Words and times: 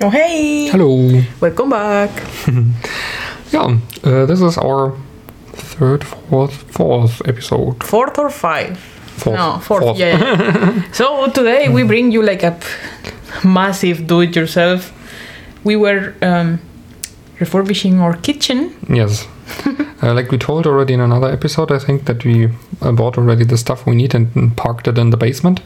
Oh, 0.00 0.10
hey! 0.10 0.68
Hello. 0.68 1.22
Welcome 1.40 1.70
back. 1.70 2.10
Yeah, 3.52 3.78
uh, 4.02 4.26
this 4.26 4.40
is 4.40 4.58
our 4.58 4.98
third, 5.52 6.02
fourth, 6.02 6.54
fourth 6.72 7.22
episode. 7.28 7.84
Fourth 7.84 8.18
or 8.18 8.28
five? 8.28 8.76
Fourth. 8.78 9.36
No, 9.36 9.58
fourth. 9.60 9.84
Fourth. 9.84 9.98
Yeah. 9.98 10.18
yeah. 10.18 10.92
so 10.92 11.30
today 11.30 11.68
we 11.68 11.84
bring 11.84 12.10
you 12.10 12.20
like 12.20 12.42
a 12.42 12.58
massive 13.44 14.08
do-it-yourself. 14.08 14.92
We 15.62 15.76
were 15.76 16.14
um, 16.20 16.58
refurbishing 17.38 18.00
our 18.00 18.16
kitchen. 18.16 18.74
Yes. 18.88 19.28
uh, 20.02 20.12
like 20.14 20.32
we 20.32 20.38
told 20.38 20.66
already 20.66 20.94
in 20.94 21.00
another 21.00 21.30
episode, 21.30 21.70
I 21.70 21.78
think 21.78 22.06
that 22.06 22.24
we 22.24 22.50
uh, 22.82 22.90
bought 22.90 23.16
already 23.16 23.44
the 23.44 23.56
stuff 23.56 23.86
we 23.86 23.94
need 23.94 24.16
and, 24.16 24.34
and 24.34 24.56
parked 24.56 24.88
it 24.88 24.98
in 24.98 25.10
the 25.10 25.16
basement. 25.16 25.60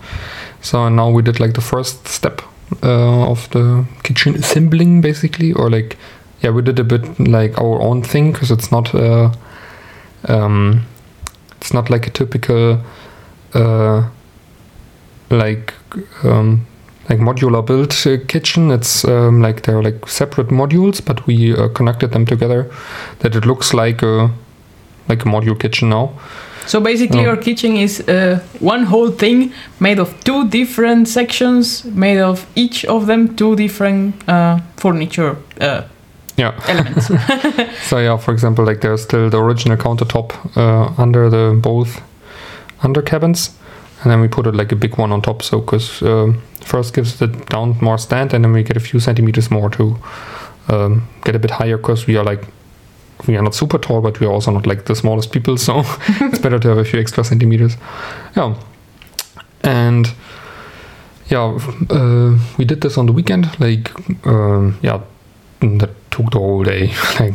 So 0.60 0.90
now 0.90 1.08
we 1.08 1.22
did 1.22 1.40
like 1.40 1.54
the 1.54 1.62
first 1.62 2.06
step 2.06 2.42
uh, 2.82 3.30
of 3.30 3.48
the 3.50 3.84
kitchen 4.02 4.34
assembling, 4.34 5.00
basically, 5.00 5.52
or 5.52 5.70
like 5.70 5.96
yeah, 6.40 6.50
we 6.50 6.62
did 6.62 6.78
a 6.78 6.84
bit 6.84 7.18
like 7.18 7.58
our 7.58 7.80
own 7.80 8.02
thing 8.02 8.32
because 8.32 8.50
it's 8.50 8.70
not 8.70 8.94
uh, 8.94 9.32
um, 10.28 10.84
it's 11.56 11.72
not 11.72 11.90
like 11.90 12.06
a 12.06 12.10
typical 12.10 12.80
uh, 13.54 14.08
like 15.30 15.74
um, 16.22 16.66
like 17.08 17.18
modular 17.18 17.64
built 17.64 18.06
uh, 18.06 18.18
kitchen. 18.26 18.70
It's 18.70 19.04
um, 19.04 19.40
like 19.40 19.62
they're 19.62 19.82
like 19.82 20.08
separate 20.08 20.48
modules, 20.48 21.04
but 21.04 21.26
we 21.26 21.56
uh, 21.56 21.68
connected 21.68 22.12
them 22.12 22.26
together 22.26 22.70
that 23.20 23.34
it 23.34 23.44
looks 23.46 23.74
like 23.74 24.02
a 24.02 24.30
like 25.08 25.22
a 25.22 25.28
module 25.28 25.58
kitchen 25.58 25.88
now. 25.88 26.12
So 26.68 26.80
basically, 26.80 27.24
Oh. 27.26 27.30
our 27.30 27.36
kitchen 27.36 27.76
is 27.76 28.00
uh, 28.00 28.38
one 28.60 28.84
whole 28.84 29.10
thing 29.10 29.52
made 29.80 29.98
of 30.00 30.08
two 30.24 30.48
different 30.48 31.08
sections, 31.08 31.84
made 31.84 32.20
of 32.22 32.46
each 32.54 32.84
of 32.84 33.06
them 33.06 33.34
two 33.36 33.56
different 33.56 34.14
uh, 34.28 34.58
furniture 34.76 35.36
uh, 35.60 35.80
Yeah. 36.36 36.52
elements. 36.68 37.10
So 37.88 37.98
yeah, 37.98 38.18
for 38.18 38.32
example, 38.34 38.64
like 38.66 38.80
there's 38.80 39.02
still 39.02 39.30
the 39.30 39.38
original 39.38 39.76
countertop 39.78 40.32
uh, 40.56 41.02
under 41.02 41.30
the 41.30 41.58
both 41.62 42.00
under 42.84 43.02
cabins, 43.02 43.50
and 44.02 44.10
then 44.12 44.20
we 44.20 44.28
put 44.28 44.46
it 44.46 44.54
like 44.54 44.72
a 44.74 44.76
big 44.76 44.98
one 44.98 45.14
on 45.14 45.22
top. 45.22 45.42
So 45.42 45.60
because 45.60 46.02
um, 46.02 46.34
first 46.60 46.94
gives 46.94 47.16
the 47.18 47.26
down 47.26 47.76
more 47.80 47.98
stand, 47.98 48.34
and 48.34 48.44
then 48.44 48.52
we 48.52 48.62
get 48.62 48.76
a 48.76 48.80
few 48.80 49.00
centimeters 49.00 49.50
more 49.50 49.70
to 49.70 49.96
um, 50.68 51.02
get 51.24 51.34
a 51.34 51.38
bit 51.38 51.50
higher 51.50 51.76
because 51.78 52.06
we 52.06 52.18
are 52.18 52.24
like 52.30 52.44
we 53.26 53.36
are 53.36 53.42
not 53.42 53.54
super 53.54 53.78
tall, 53.78 54.00
but 54.00 54.20
we 54.20 54.26
are 54.26 54.32
also 54.32 54.50
not 54.50 54.66
like 54.66 54.84
the 54.84 54.94
smallest 54.94 55.32
people. 55.32 55.56
So 55.56 55.82
it's 56.08 56.38
better 56.38 56.58
to 56.58 56.68
have 56.68 56.78
a 56.78 56.84
few 56.84 57.00
extra 57.00 57.24
centimeters. 57.24 57.76
Yeah, 58.36 58.54
and 59.62 60.12
yeah, 61.28 61.58
uh, 61.90 62.38
we 62.56 62.64
did 62.64 62.80
this 62.80 62.98
on 62.98 63.06
the 63.06 63.12
weekend. 63.12 63.48
Like 63.60 63.90
um, 64.26 64.78
yeah, 64.82 65.00
that 65.60 65.90
took 66.10 66.30
the 66.30 66.38
whole 66.38 66.62
day. 66.64 66.92
like 67.20 67.34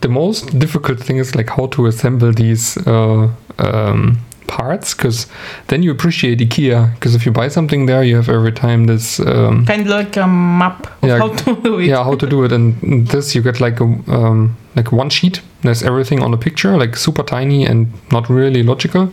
the 0.00 0.08
most 0.08 0.58
difficult 0.58 1.00
thing 1.00 1.18
is 1.18 1.34
like 1.34 1.50
how 1.50 1.66
to 1.66 1.86
assemble 1.86 2.32
these 2.32 2.76
uh, 2.86 3.28
um, 3.58 4.18
parts 4.46 4.94
because 4.94 5.26
then 5.68 5.82
you 5.82 5.90
appreciate 5.90 6.38
IKEA 6.40 6.94
because 6.94 7.14
if 7.14 7.24
you 7.26 7.32
buy 7.32 7.48
something 7.48 7.86
there, 7.86 8.02
you 8.02 8.16
have 8.16 8.28
every 8.28 8.52
time 8.52 8.86
this. 8.86 9.18
Um, 9.20 9.64
kind 9.66 9.82
of 9.82 9.88
like 9.88 10.16
a 10.16 10.26
map 10.26 10.86
of 11.02 11.08
Yeah. 11.08 11.18
how 11.18 11.28
to 11.28 11.54
do 11.62 11.78
it. 11.78 11.86
yeah, 11.86 12.04
how 12.04 12.14
to 12.16 12.26
do 12.26 12.44
it, 12.44 12.52
and 12.52 13.06
this 13.08 13.34
you 13.34 13.42
get 13.42 13.60
like 13.60 13.80
a 13.80 13.84
um, 13.84 14.56
like 14.76 14.92
one 14.92 15.10
sheet. 15.10 15.40
There's 15.62 15.82
everything 15.82 16.22
on 16.22 16.30
the 16.30 16.36
picture, 16.38 16.76
like 16.76 16.96
super 16.96 17.22
tiny 17.22 17.64
and 17.66 17.86
not 18.10 18.28
really 18.28 18.62
logical. 18.62 19.12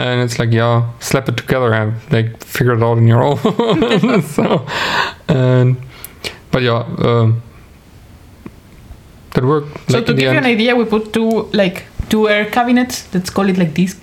And 0.00 0.20
it's 0.22 0.38
like, 0.38 0.52
yeah, 0.52 0.90
slap 1.00 1.28
it 1.28 1.36
together 1.36 1.72
and 1.74 1.94
like 2.12 2.44
figure 2.44 2.72
it 2.74 2.82
out 2.82 2.98
on 2.98 3.06
your 3.08 3.22
own. 3.28 4.22
so, 4.22 4.64
and 5.28 5.76
but 6.50 6.62
yeah, 6.62 6.84
um, 6.98 7.42
that 9.34 9.44
worked. 9.44 9.90
So 9.90 9.98
like, 9.98 10.06
to 10.06 10.14
give 10.14 10.32
you 10.32 10.38
an 10.38 10.44
idea, 10.46 10.74
we 10.76 10.84
put 10.84 11.12
two 11.12 11.48
like 11.52 11.84
two 12.08 12.28
air 12.28 12.44
cabinets. 12.46 13.06
Let's 13.12 13.30
call 13.30 13.48
it 13.48 13.58
like 13.58 13.74
this, 13.74 13.96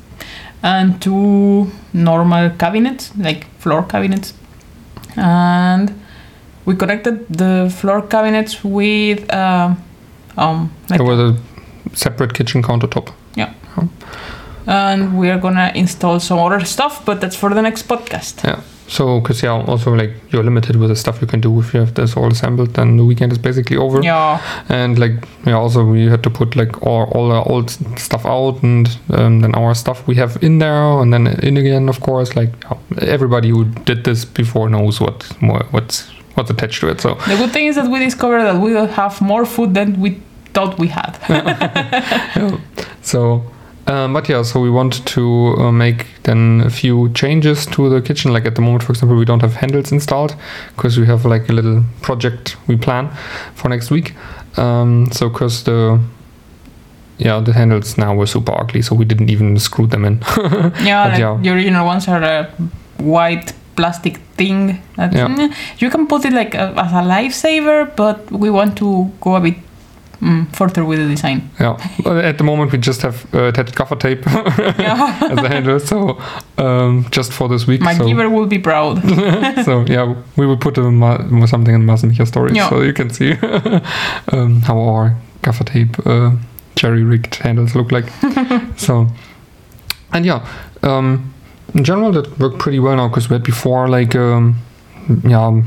and 0.66 1.00
two 1.00 1.72
normal 1.94 2.50
cabinets, 2.58 3.12
like 3.18 3.46
floor 3.60 3.84
cabinets, 3.84 4.34
and 5.16 5.94
we 6.66 6.76
connected 6.76 7.28
the 7.30 7.72
floor 7.80 8.02
cabinets 8.02 8.64
with 8.64 9.32
um, 9.32 9.78
um 10.38 10.72
like 10.90 10.98
There 10.98 11.08
was 11.08 11.20
a 11.20 11.38
separate 11.96 12.34
kitchen 12.34 12.64
countertop. 12.64 13.14
Yeah. 13.36 13.54
And 14.68 15.16
we 15.20 15.30
are 15.30 15.38
gonna 15.40 15.72
install 15.76 16.20
some 16.20 16.40
other 16.40 16.66
stuff, 16.66 17.06
but 17.06 17.22
that's 17.22 17.36
for 17.36 17.54
the 17.54 17.62
next 17.62 17.88
podcast. 17.88 18.44
Yeah. 18.44 18.62
So, 18.88 19.20
because 19.20 19.42
yeah, 19.42 19.52
also 19.68 19.94
like 19.96 20.12
you're 20.32 20.44
limited 20.44 20.76
with 20.76 20.90
the 20.90 20.96
stuff 20.96 21.20
you 21.22 21.28
can 21.28 21.42
do 21.42 21.60
if 21.60 21.74
you 21.74 21.80
have 21.80 21.94
this 21.96 22.16
all 22.16 22.28
assembled, 22.32 22.76
then 22.76 22.98
the 22.98 23.04
weekend 23.04 23.32
is 23.32 23.38
basically 23.40 23.78
over. 23.78 24.02
Yeah, 24.04 24.40
and 24.70 25.00
like 25.00 25.12
yeah 25.46 25.54
also 25.56 25.84
we 25.84 26.06
had 26.06 26.22
to 26.24 26.30
put 26.30 26.56
like 26.56 26.86
all, 26.86 27.06
all 27.16 27.32
our 27.32 27.44
old 27.50 27.72
stuff 27.98 28.26
out 28.26 28.62
and 28.64 28.88
um, 29.10 29.42
then 29.42 29.56
our 29.56 29.74
stuff 29.76 30.08
we 30.08 30.16
have 30.16 30.38
in 30.44 30.60
there 30.60 31.02
and 31.02 31.12
then 31.14 31.28
in 31.44 31.58
again 31.58 31.90
of 31.90 32.00
course 32.02 32.36
like 32.36 32.52
everybody 33.02 33.50
who 33.50 33.66
did 33.86 34.04
this 34.04 34.24
before 34.26 34.70
knows 34.70 35.00
what 35.02 35.24
what- 35.42 35.72
what's 35.74 36.04
what's 36.36 36.50
attached 36.52 36.80
to 36.82 36.90
it 36.90 37.02
so 37.02 37.16
the 37.28 37.36
good 37.38 37.52
thing 37.52 37.66
is 37.68 37.76
that 37.76 37.90
we 37.90 38.00
discovered 38.00 38.44
that 38.44 38.60
we 38.62 38.74
have 38.74 39.20
more 39.22 39.46
food 39.46 39.74
than 39.74 40.00
we 40.00 40.20
thought 40.54 40.78
we 40.80 40.88
had. 40.88 41.18
yeah. 41.30 42.58
so 43.02 43.44
um, 43.88 44.14
but 44.14 44.28
yeah 44.30 44.42
so 44.44 44.60
we 44.60 44.70
want 44.70 45.06
to 45.06 45.56
uh, 45.58 45.72
make 45.72 46.06
then 46.24 46.62
a 46.66 46.70
few 46.70 47.10
changes 47.14 47.66
to 47.66 47.90
the 47.90 48.02
kitchen 48.02 48.34
like 48.34 48.46
at 48.46 48.56
the 48.56 48.62
moment 48.62 48.84
for 48.84 48.92
example 48.92 49.18
we 49.18 49.26
don't 49.26 49.42
have 49.42 49.56
handles 49.56 49.92
installed 49.92 50.36
because 50.76 50.98
we 51.00 51.06
have 51.06 51.26
like 51.26 51.50
a 51.50 51.54
little 51.54 51.84
project 52.02 52.58
we 52.68 52.76
plan 52.76 53.10
for 53.56 53.70
next 53.70 53.92
week 53.92 54.14
um, 54.58 55.10
so 55.12 55.30
because 55.30 55.64
the 55.64 56.00
yeah 57.18 57.40
the 57.40 57.54
handles 57.54 57.98
now 57.98 58.14
were 58.16 58.26
super 58.28 58.52
ugly 58.60 58.82
so 58.82 58.96
we 58.96 59.06
didn't 59.06 59.30
even 59.30 59.58
screw 59.60 59.88
them 59.88 60.04
in 60.06 60.16
Yeah, 60.84 61.08
like 61.08 61.20
yeah. 61.20 61.38
the 61.42 61.50
original 61.50 61.86
ones 61.86 62.08
are 62.08 62.22
a 62.24 62.52
white 62.98 63.54
plastic 63.76 64.18
thing. 64.38 64.82
That, 64.96 65.14
Yeah. 65.14 65.54
You 65.80 65.90
can 65.90 66.08
put 66.08 66.26
it 66.26 66.34
like 66.34 66.56
a, 66.56 66.74
as 66.78 66.92
a 66.92 67.04
lifesaver, 67.04 67.96
but 67.96 68.32
we 68.32 68.50
want 68.50 68.78
to 68.78 69.12
go 69.22 69.36
a 69.36 69.42
bit 69.42 69.56
mm, 70.26 70.46
further 70.56 70.84
with 70.86 71.00
the 71.00 71.08
design. 71.08 71.40
yeah 71.60 71.78
at 72.30 72.38
the 72.38 72.44
moment 72.44 72.72
we 72.72 72.78
just 72.78 73.02
have 73.02 73.16
uh, 73.34 73.44
attached 73.50 73.76
gaffer 73.76 73.96
tape 73.96 74.26
Yeah. 74.80 75.30
as 75.32 75.38
a 75.40 75.48
handle 75.50 75.80
so 75.80 75.98
um, 76.58 77.06
just 77.12 77.32
for 77.34 77.48
this 77.50 77.68
week 77.68 77.82
My 77.82 77.94
so, 77.98 78.08
giver 78.08 78.30
will 78.30 78.48
be 78.48 78.60
proud. 78.60 79.02
so 79.66 79.86
yeah 79.88 80.16
we 80.38 80.46
will 80.48 80.58
put 80.58 80.78
ma- 80.78 81.46
something 81.46 81.76
in 81.76 81.86
Masenmicha 81.86 82.26
stories 82.28 82.56
Yeah. 82.56 82.70
so 82.70 82.82
you 82.82 82.94
can 82.94 83.10
see 83.10 83.32
um, 84.34 84.62
how 84.62 84.80
our 84.80 85.16
gaffer 85.44 85.64
tape 85.66 85.96
uh, 86.08 86.32
jerry 86.76 87.04
rigged 87.04 87.36
handles 87.36 87.76
look 87.76 87.92
like 87.92 88.06
so 88.78 89.08
and 90.14 90.26
yeah 90.26 90.40
um, 90.84 91.34
in 91.74 91.84
general 91.84 92.12
that 92.12 92.26
worked 92.40 92.60
pretty 92.60 92.80
well 92.80 92.96
now 92.96 93.08
because 93.08 93.30
we 93.30 93.34
had 93.36 93.44
before 93.44 93.88
like 93.88 94.16
um, 94.16 94.56
yeah 95.24 95.62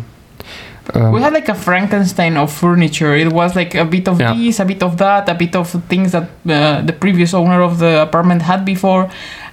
um, 0.95 1.13
we 1.13 1.21
had 1.21 1.33
like 1.33 1.49
a 1.49 1.55
Frankenstein 1.55 2.37
of 2.37 2.53
furniture. 2.53 3.15
It 3.17 3.33
was 3.33 3.55
like 3.57 3.75
a 3.75 3.85
bit 3.85 4.09
of 4.09 4.21
Yeah. 4.21 4.35
this, 4.35 4.61
a 4.61 4.65
bit 4.65 4.83
of 4.83 4.97
that, 4.99 5.29
a 5.29 5.35
bit 5.35 5.55
of 5.57 5.69
things 5.89 6.13
that 6.13 6.23
uh, 6.49 6.81
the 6.83 6.93
previous 6.93 7.35
owner 7.35 7.63
of 7.63 7.79
the 7.79 8.03
apartment 8.03 8.43
had 8.43 8.65
before. 8.65 9.09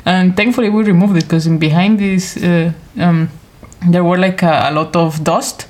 And 0.05 0.35
thankfully, 0.35 0.69
we 0.69 0.83
removed 0.83 1.17
it 1.17 1.23
because 1.23 1.47
in 1.47 1.57
behind 1.57 1.99
this, 1.99 2.37
uh, 2.37 2.71
um, 2.99 3.29
there 3.89 4.03
were 4.03 4.17
like 4.17 4.43
a, 4.43 4.69
a 4.69 4.71
lot 4.71 4.95
of 4.95 5.23
dust. 5.23 5.67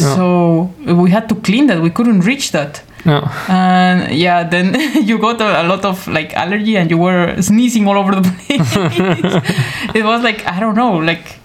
Yeah. 0.00 0.14
So 0.16 0.74
we 0.84 1.10
had 1.10 1.28
to 1.28 1.34
clean 1.36 1.66
that. 1.68 1.80
We 1.80 1.90
couldn't 1.90 2.20
reach 2.20 2.50
that. 2.52 2.82
yeah 3.06 3.22
And 3.48 4.12
yeah, 4.12 4.42
then 4.48 4.74
you 5.08 5.18
got 5.18 5.40
a 5.40 5.62
lot 5.68 5.84
of 5.84 6.06
like 6.08 6.34
allergy 6.34 6.76
and 6.76 6.90
you 6.90 6.98
were 6.98 7.40
sneezing 7.40 7.86
all 7.88 7.96
over 7.96 8.14
the 8.20 8.22
place. 8.30 8.76
it 9.94 10.04
was 10.04 10.22
like, 10.22 10.44
I 10.46 10.58
don't 10.60 10.74
know, 10.74 10.96
like 10.98 11.38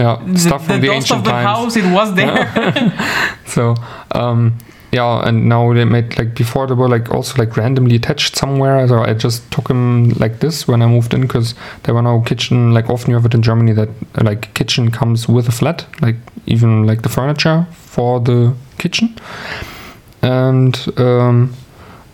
yeah 0.00 0.16
the, 0.26 0.38
stuff 0.38 0.66
from 0.66 0.80
the, 0.80 0.86
dust 0.88 0.96
ancient 0.96 1.24
the 1.24 1.30
times 1.30 1.46
house, 1.46 1.76
it 1.76 1.88
was 1.92 2.14
there. 2.14 2.42
So, 3.50 3.74
um, 4.12 4.58
yeah, 4.92 5.26
and 5.26 5.48
now 5.48 5.72
they 5.72 5.84
made 5.84 6.18
like 6.18 6.34
before 6.34 6.66
they 6.66 6.74
were 6.74 6.88
like 6.88 7.10
also 7.10 7.36
like 7.38 7.56
randomly 7.56 7.96
attached 7.96 8.36
somewhere. 8.36 8.86
So 8.88 9.02
I 9.02 9.14
just 9.14 9.48
took 9.50 9.68
them 9.68 10.10
like 10.10 10.40
this 10.40 10.66
when 10.66 10.82
I 10.82 10.86
moved 10.86 11.14
in 11.14 11.20
because 11.20 11.54
there 11.82 11.94
were 11.94 12.02
no 12.02 12.20
kitchen. 12.22 12.72
Like 12.72 12.90
often 12.90 13.10
you 13.10 13.16
have 13.16 13.26
it 13.26 13.34
in 13.34 13.42
Germany 13.42 13.72
that 13.72 13.88
uh, 13.88 14.24
like 14.24 14.52
kitchen 14.54 14.90
comes 14.90 15.28
with 15.28 15.48
a 15.48 15.52
flat, 15.52 15.86
like 16.00 16.16
even 16.46 16.86
like 16.86 17.02
the 17.02 17.08
furniture 17.08 17.66
for 17.72 18.20
the 18.20 18.54
kitchen. 18.78 19.16
And 20.22 20.76
um, 20.96 21.54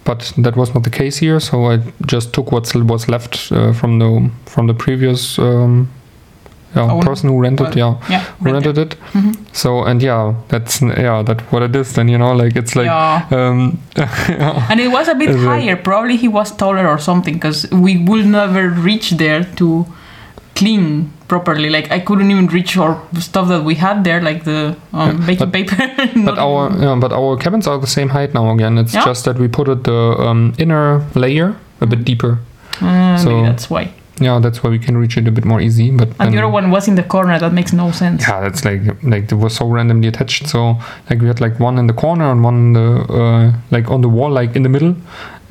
but 0.05 0.33
that 0.39 0.57
was 0.57 0.75
not 0.75 0.85
the 0.85 0.91
case 0.91 1.17
here. 1.17 1.41
So 1.41 1.71
I 1.71 1.79
just 2.07 2.35
took 2.35 2.53
what 2.53 2.73
was 2.75 3.09
left 3.09 3.51
uh, 3.53 3.73
from 3.73 3.99
the 3.99 4.31
from 4.45 4.67
the 4.67 4.75
previous 4.75 5.39
um, 5.39 5.89
yeah, 6.77 6.93
Owner? 6.93 7.07
person 7.07 7.29
who 7.31 7.41
rented. 7.41 7.75
Well, 7.75 7.99
yeah, 8.09 8.11
yeah. 8.11 8.21
who 8.39 8.53
rented 8.53 8.79
it. 8.79 8.97
Mhm. 9.13 9.35
So 9.53 9.85
and 9.85 10.03
yeah, 10.03 10.35
that's 10.49 10.81
yeah, 10.83 11.23
that 11.25 11.41
what 11.53 11.63
it 11.63 11.75
is. 11.77 11.93
Then 11.95 12.09
you 12.09 12.19
know, 12.19 12.33
like 12.45 12.57
it's 12.57 12.77
like 12.77 12.87
yeah. 12.87 13.27
um, 13.31 13.79
yeah, 13.97 14.67
And 14.71 14.81
it 14.81 14.89
was 14.93 15.09
a 15.09 15.15
bit 15.15 15.31
It's 15.31 15.39
like- 15.39 15.63
higher. 15.63 15.77
Probably 15.77 16.17
he 16.17 16.29
was 16.29 16.53
taller 16.57 16.87
or 16.87 16.99
something 16.99 17.35
because 17.35 17.67
we 17.73 17.97
will 18.05 18.25
never 18.25 18.69
reach 18.69 19.11
there 19.19 19.45
to 19.57 19.87
clean 20.55 21.11
properly. 21.29 21.71
Like 21.71 21.91
I 21.91 22.01
couldn't 22.01 22.31
even 22.31 22.47
reach 22.47 22.77
our 22.79 22.97
stuff 23.21 23.49
that 23.49 23.65
we 23.65 23.75
had 23.75 24.05
there, 24.05 24.21
like 24.23 24.45
the 24.45 24.77
um, 24.93 25.19
Yeah, 25.21 25.27
baking 25.27 25.39
but- 25.39 25.53
paper. 25.53 25.77
But 26.25 26.39
our 26.39 26.71
yeah, 26.81 26.97
but 27.01 27.13
our 27.13 27.37
cabins 27.37 27.67
are 27.67 27.79
the 27.79 27.87
same 27.87 28.09
height 28.11 28.35
now 28.35 28.51
again. 28.55 28.79
It's 28.79 28.95
Yeah. 28.95 29.05
just 29.05 29.25
that 29.25 29.39
we 29.39 29.49
put 29.49 29.69
it 29.69 29.85
the 29.85 30.17
um, 30.29 30.53
inner 30.59 31.03
layer 31.15 31.55
a 31.81 31.87
bit 31.87 32.05
deeper. 32.05 32.39
Uh, 32.81 33.17
so- 33.19 33.31
maybe 33.31 33.47
that's 33.49 33.69
why. 33.71 33.89
Yeah, 34.19 34.39
that's 34.39 34.63
why 34.63 34.71
we 34.71 34.79
can 34.79 34.97
reach 34.97 35.17
it 35.19 35.29
a 35.29 35.31
bit 35.31 35.45
more 35.45 35.61
easy. 35.61 35.91
But 35.91 36.09
And 36.19 36.33
the 36.33 36.39
other 36.39 36.49
one 36.49 36.71
was 36.71 36.89
in 36.89 36.95
the 36.95 37.03
corner. 37.03 37.39
That 37.39 37.53
makes 37.53 37.73
no 37.73 37.91
sense. 37.91 38.27
yeah, 38.27 38.41
that's 38.41 38.65
like 38.65 38.81
like 39.03 39.31
it 39.31 39.35
was 39.35 39.55
so 39.57 39.67
randomly 39.69 40.09
attached. 40.09 40.49
So 40.49 40.79
like 41.11 41.21
we 41.21 41.27
had 41.29 41.41
like 41.41 41.61
one 41.61 41.77
in 41.79 41.87
the 41.87 41.93
corner 41.93 42.31
and 42.33 42.43
one 42.43 42.55
in 42.55 42.73
the 42.73 42.89
uh, 43.13 43.53
like 43.71 43.91
on 43.91 44.01
the 44.01 44.09
wall, 44.09 44.31
like 44.31 44.57
in 44.57 44.63
the 44.63 44.71
middle, 44.71 44.95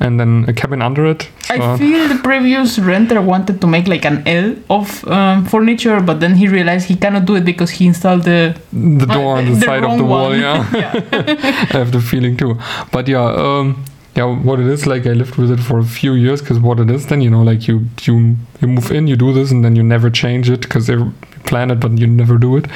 and 0.00 0.18
then 0.18 0.44
a 0.48 0.52
cabin 0.52 0.82
under 0.82 1.06
it. 1.06 1.28
I 1.48 1.78
feel 1.78 2.08
the 2.08 2.20
previous 2.24 2.76
renter 2.80 3.22
wanted 3.22 3.60
to 3.60 3.66
make 3.68 3.86
like 3.86 4.04
an 4.04 4.26
L 4.26 4.56
of 4.68 5.06
um, 5.06 5.44
furniture, 5.46 6.00
but 6.00 6.18
then 6.18 6.34
he 6.34 6.48
realized 6.48 6.88
he 6.88 6.96
cannot 6.96 7.24
do 7.24 7.36
it 7.36 7.44
because 7.44 7.70
he 7.70 7.86
installed 7.86 8.24
the 8.24 8.56
the 8.72 9.06
door 9.06 9.36
on 9.38 9.44
the, 9.44 9.54
the 9.54 9.60
side 9.60 9.84
of 9.84 9.96
the 9.96 10.04
wall. 10.04 10.30
one. 10.30 10.40
Yeah, 10.40 10.68
yeah. 10.74 10.92
I 11.70 11.78
have 11.78 11.92
the 11.92 12.00
feeling 12.00 12.36
too. 12.36 12.58
But 12.90 13.06
yeah, 13.06 13.22
um, 13.24 13.84
yeah, 14.16 14.24
what 14.24 14.60
it 14.60 14.66
is 14.66 14.86
like, 14.86 15.06
I 15.06 15.12
lived 15.12 15.36
with 15.36 15.50
it 15.50 15.60
for 15.60 15.78
a 15.78 15.84
few 15.84 16.14
years 16.14 16.40
because 16.40 16.58
what 16.58 16.80
it 16.80 16.90
is, 16.90 17.06
then 17.06 17.20
you 17.20 17.30
know, 17.30 17.42
like 17.42 17.68
you 17.68 17.86
you 18.02 18.36
you 18.60 18.68
move 18.68 18.90
in, 18.90 19.06
you 19.06 19.16
do 19.16 19.32
this, 19.32 19.50
and 19.50 19.64
then 19.64 19.76
you 19.76 19.82
never 19.82 20.10
change 20.10 20.48
it 20.48 20.62
because 20.62 20.88
you 20.88 21.12
plan 21.44 21.70
it, 21.70 21.80
but 21.80 21.98
you 21.98 22.06
never 22.06 22.38
do 22.38 22.56
it. 22.56 22.66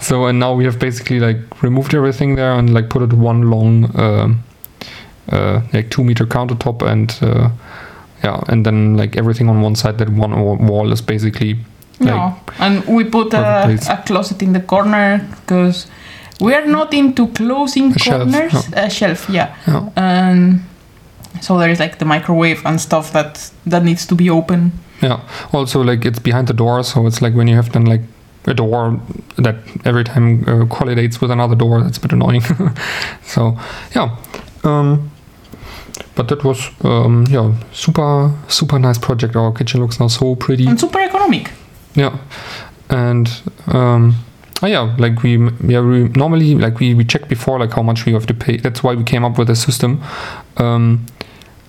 So 0.00 0.26
and 0.26 0.38
now 0.38 0.54
we 0.54 0.64
have 0.64 0.78
basically 0.78 1.20
like 1.20 1.62
removed 1.62 1.94
everything 1.94 2.36
there 2.36 2.52
and 2.52 2.72
like 2.72 2.88
put 2.88 3.02
it 3.02 3.12
one 3.12 3.50
long, 3.50 4.00
um, 4.00 4.44
uh, 5.30 5.60
like 5.72 5.90
two 5.90 6.04
meter 6.04 6.26
countertop 6.26 6.82
and. 6.82 7.18
Uh, 7.20 7.50
yeah, 8.24 8.42
and 8.48 8.64
then 8.64 8.96
like 8.96 9.14
everything 9.18 9.48
on 9.50 9.60
one 9.60 9.76
side, 9.76 9.98
that 9.98 10.08
one 10.08 10.32
wall 10.66 10.90
is 10.90 11.02
basically 11.02 11.58
No, 12.00 12.34
and 12.58 12.84
we 12.86 13.04
put 13.04 13.34
a, 13.34 13.78
a 13.90 14.02
closet 14.06 14.42
in 14.42 14.52
the 14.52 14.60
corner 14.60 15.26
because 15.40 15.86
we 16.40 16.54
are 16.54 16.66
not 16.66 16.92
into 16.94 17.28
closing 17.28 17.92
A 17.92 17.98
shelf, 17.98 18.30
corners. 18.32 18.68
A 18.72 18.90
shelf, 18.90 19.28
yeah. 19.28 19.54
And 19.96 20.60
so 21.40 21.58
there 21.58 21.70
is 21.70 21.80
like 21.80 21.98
the 21.98 22.04
microwave 22.04 22.64
and 22.64 22.80
stuff 22.80 23.12
that 23.12 23.50
that 23.66 23.84
needs 23.84 24.06
to 24.06 24.14
be 24.14 24.30
open. 24.30 24.72
Yeah. 25.02 25.20
Also, 25.52 25.82
like 25.82 26.04
it's 26.04 26.18
behind 26.18 26.48
the 26.48 26.54
door, 26.54 26.82
so 26.82 27.06
it's 27.06 27.20
like 27.20 27.34
when 27.34 27.48
you 27.48 27.56
have 27.56 27.72
then 27.72 27.84
like 27.84 28.02
a 28.46 28.54
door 28.54 29.00
that 29.36 29.56
every 29.84 30.04
time 30.04 30.44
uh, 30.46 30.64
collidates 30.66 31.20
with 31.20 31.30
another 31.30 31.56
door, 31.56 31.82
that's 31.82 31.98
a 31.98 32.00
bit 32.00 32.12
annoying. 32.12 32.42
so 33.22 33.58
yeah. 33.94 34.16
Um, 34.64 35.10
but 36.14 36.28
that 36.28 36.44
was 36.44 36.70
um, 36.82 37.26
yeah 37.28 37.54
super 37.72 38.32
super 38.48 38.78
nice 38.78 38.98
project. 38.98 39.36
Our 39.36 39.52
kitchen 39.52 39.80
looks 39.80 40.00
now 40.00 40.08
so 40.08 40.34
pretty. 40.34 40.66
And 40.66 40.80
super 40.80 41.00
economic. 41.00 41.50
Yeah, 41.94 42.18
and 42.90 43.28
um, 43.68 44.14
oh 44.62 44.66
yeah, 44.66 44.94
like 44.98 45.22
we 45.22 45.38
yeah 45.66 45.80
we 45.80 46.08
normally 46.08 46.54
like 46.54 46.78
we 46.78 46.94
we 46.94 47.04
check 47.04 47.28
before 47.28 47.58
like 47.58 47.72
how 47.72 47.82
much 47.82 48.06
we 48.06 48.12
have 48.12 48.26
to 48.26 48.34
pay. 48.34 48.56
That's 48.56 48.82
why 48.82 48.94
we 48.94 49.04
came 49.04 49.24
up 49.24 49.38
with 49.38 49.50
a 49.50 49.56
system. 49.56 50.02
Um, 50.56 51.06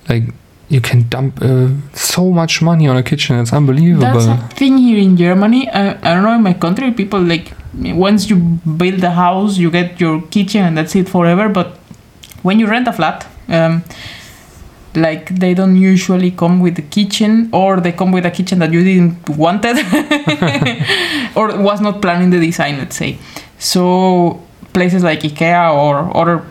like 0.08 0.24
you 0.68 0.80
can 0.80 1.08
dump 1.08 1.40
uh, 1.40 1.68
so 1.94 2.30
much 2.30 2.60
money 2.60 2.86
on 2.86 2.96
a 2.96 3.02
kitchen. 3.02 3.38
It's 3.38 3.52
unbelievable. 3.52 4.00
That's 4.00 4.26
a 4.26 4.54
thing 4.54 4.78
here 4.78 4.98
in 4.98 5.16
Germany. 5.16 5.68
I, 5.70 5.90
I 5.92 6.14
don't 6.14 6.22
know 6.22 6.34
in 6.34 6.42
my 6.42 6.54
country, 6.54 6.90
people 6.92 7.20
like 7.20 7.52
once 7.74 8.28
you 8.28 8.36
build 8.36 9.02
a 9.02 9.10
house, 9.10 9.56
you 9.56 9.70
get 9.70 10.00
your 10.00 10.20
kitchen 10.22 10.64
and 10.64 10.76
that's 10.76 10.94
it 10.94 11.08
forever. 11.08 11.48
But 11.48 11.78
when 12.42 12.58
you 12.60 12.66
rent 12.66 12.86
a 12.86 12.92
flat, 12.92 13.26
um, 13.48 13.82
like 14.94 15.38
they 15.38 15.54
don't 15.54 15.76
usually 15.76 16.30
come 16.30 16.60
with 16.60 16.76
the 16.76 16.82
kitchen, 16.82 17.48
or 17.52 17.80
they 17.80 17.92
come 17.92 18.12
with 18.12 18.26
a 18.26 18.30
kitchen 18.30 18.58
that 18.58 18.72
you 18.72 18.84
didn't 18.84 19.28
wanted, 19.28 19.76
or 21.36 21.56
was 21.62 21.80
not 21.80 22.02
planned 22.02 22.24
in 22.24 22.30
the 22.30 22.40
design. 22.40 22.78
Let's 22.78 22.96
say. 22.96 23.18
So 23.58 24.42
places 24.72 25.02
like 25.02 25.20
IKEA 25.20 25.72
or 25.72 26.14
other 26.16 26.44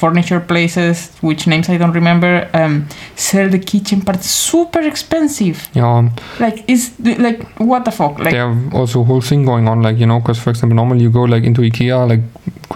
furniture 0.00 0.40
places, 0.40 1.10
which 1.20 1.46
names 1.46 1.68
I 1.68 1.76
don't 1.78 1.92
remember, 1.92 2.48
um, 2.54 2.86
sell 3.14 3.48
the 3.48 3.58
kitchen 3.58 4.02
parts 4.02 4.26
super 4.26 4.80
expensive. 4.80 5.68
yeah, 5.74 6.08
Like 6.38 6.64
is 6.68 6.92
like 7.00 7.42
what 7.58 7.84
the 7.84 7.90
fuck? 7.90 8.18
Like 8.18 8.32
they 8.32 8.38
have 8.38 8.74
also 8.74 9.04
whole 9.04 9.20
thing 9.22 9.44
going 9.44 9.66
on, 9.68 9.82
like 9.82 9.98
you 9.98 10.06
know, 10.06 10.20
because 10.20 10.38
for 10.38 10.50
example, 10.50 10.76
normally 10.76 11.02
you 11.02 11.10
go 11.10 11.22
like 11.22 11.44
into 11.44 11.62
IKEA, 11.62 12.08
like 12.08 12.20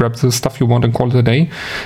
grab 0.00 0.14
the 0.16 0.32
stuff 0.40 0.58
you 0.60 0.66
want 0.72 0.82
and 0.86 0.94
call 0.98 1.08
it 1.12 1.18
a 1.24 1.26
day. 1.32 1.40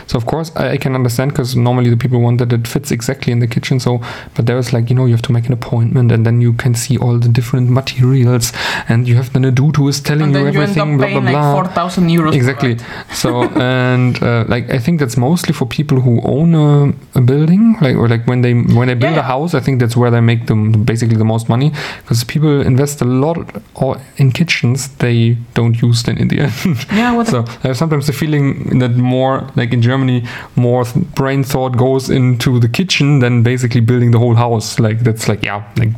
So 0.07 0.17
of 0.21 0.25
course 0.33 0.49
I, 0.63 0.65
I 0.75 0.77
can 0.85 0.95
understand 1.01 1.33
because 1.33 1.57
normally 1.69 1.91
the 1.95 2.01
people 2.05 2.21
want 2.27 2.39
that 2.39 2.53
it 2.59 2.67
fits 2.75 2.91
exactly 2.99 3.31
in 3.37 3.41
the 3.45 3.49
kitchen. 3.55 3.81
So, 3.87 3.93
but 4.35 4.47
there's 4.47 4.73
like 4.77 4.89
you 4.91 4.97
know 4.97 5.07
you 5.11 5.15
have 5.19 5.27
to 5.29 5.33
make 5.37 5.47
an 5.53 5.55
appointment 5.61 6.13
and 6.13 6.25
then 6.27 6.41
you 6.47 6.53
can 6.65 6.75
see 6.83 6.97
all 6.99 7.19
the 7.19 7.29
different 7.39 7.67
materials 7.81 8.53
and 8.89 9.09
you 9.09 9.17
have 9.21 9.33
then 9.35 9.45
a 9.45 9.51
dude 9.51 9.77
who 9.77 9.89
is 9.89 10.01
telling 10.11 10.29
and 10.29 10.35
you 10.35 10.43
you 10.43 10.63
everything, 10.63 10.95
up 10.95 10.99
blah 10.99 11.09
blah 11.09 11.09
paying 11.09 11.25
like 11.25 11.35
blah. 11.35 11.55
four 11.55 11.67
thousand 11.79 12.05
euros. 12.17 12.35
Exactly. 12.41 12.77
So 13.25 13.31
and 13.61 14.15
uh, 14.23 14.45
like 14.55 14.71
I 14.71 14.79
think 14.85 15.01
that's 15.01 15.17
mostly 15.17 15.53
for 15.59 15.67
people 15.79 15.99
who 16.01 16.15
own 16.35 16.55
a, 16.55 16.73
a 17.21 17.23
building, 17.31 17.65
like 17.81 17.97
or 17.97 18.07
like 18.15 18.25
when 18.31 18.43
they 18.45 18.55
when 18.79 18.87
they 18.89 18.95
build 18.95 19.15
Yeah, 19.15 19.27
a 19.27 19.29
house. 19.35 19.55
I 19.59 19.61
think 19.65 19.81
that's 19.81 19.97
where 19.97 20.11
they 20.11 20.21
make 20.21 20.47
them 20.47 20.61
basically 20.85 21.17
the 21.17 21.25
most 21.35 21.49
money 21.49 21.69
because 22.03 22.25
people 22.35 22.55
invest 22.73 23.03
a 23.07 23.09
lot 23.25 23.39
or 23.75 23.91
in 24.17 24.31
kitchens 24.41 24.89
they 25.05 25.19
don't 25.59 25.77
use 25.89 26.03
them 26.07 26.17
in 26.23 26.29
the 26.29 26.39
end. 26.47 26.87
Yeah. 27.01 27.23
So 27.25 27.45
I 27.63 27.69
have 27.69 27.77
the 28.07 28.13
feeling 28.13 28.79
that 28.79 28.93
more 28.93 29.51
like 29.57 29.73
in 29.73 29.83
Germany, 29.83 30.27
more 30.57 30.85
brain 31.15 31.45
thought 31.45 31.77
goes 31.77 32.11
into 32.11 32.59
the 32.61 32.69
kitchen 32.69 33.21
than 33.21 33.43
basically 33.43 33.81
building 33.81 34.11
the 34.11 34.19
whole 34.19 34.35
house. 34.35 34.79
Like 34.79 35.01
that's 35.01 35.29
like 35.29 35.43
yeah, 35.43 35.71
like 35.77 35.91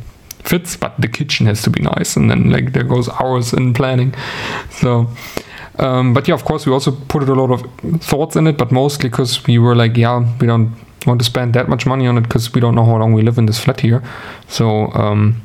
fits, 0.43 0.77
but 0.77 0.99
the 0.99 1.07
kitchen 1.07 1.45
has 1.45 1.61
to 1.63 1.69
be 1.69 1.81
nice, 1.81 2.15
and 2.15 2.29
then 2.29 2.49
like 2.49 2.73
there 2.73 2.83
goes 2.83 3.09
hours 3.09 3.53
in 3.53 3.73
planning. 3.73 4.13
So. 4.71 5.07
Um, 5.79 6.11
but 6.15 6.27
yeah, 6.27 6.33
of 6.33 6.43
course, 6.43 6.65
we 6.65 6.73
also 6.73 6.89
put 6.89 7.29
a 7.29 7.35
lot 7.35 7.51
of 7.51 8.01
thoughts 8.01 8.35
in 8.35 8.47
it, 8.47 8.57
but 8.57 8.71
mostly 8.71 9.09
because 9.09 9.45
we 9.45 9.59
were 9.59 9.75
like, 9.75 9.95
yeah, 9.95 10.25
we 10.39 10.47
don't 10.47 10.75
want 11.05 11.19
to 11.19 11.23
spend 11.23 11.53
that 11.53 11.69
much 11.69 11.85
money 11.85 12.07
on 12.07 12.17
it 12.17 12.21
because 12.21 12.51
we 12.53 12.59
don't 12.59 12.73
know 12.73 12.83
how 12.83 12.97
long 12.97 13.13
we 13.13 13.21
live 13.21 13.37
in 13.37 13.45
this 13.45 13.59
flat 13.59 13.79
here. 13.81 14.01
So 14.47 14.91
um, 14.93 15.39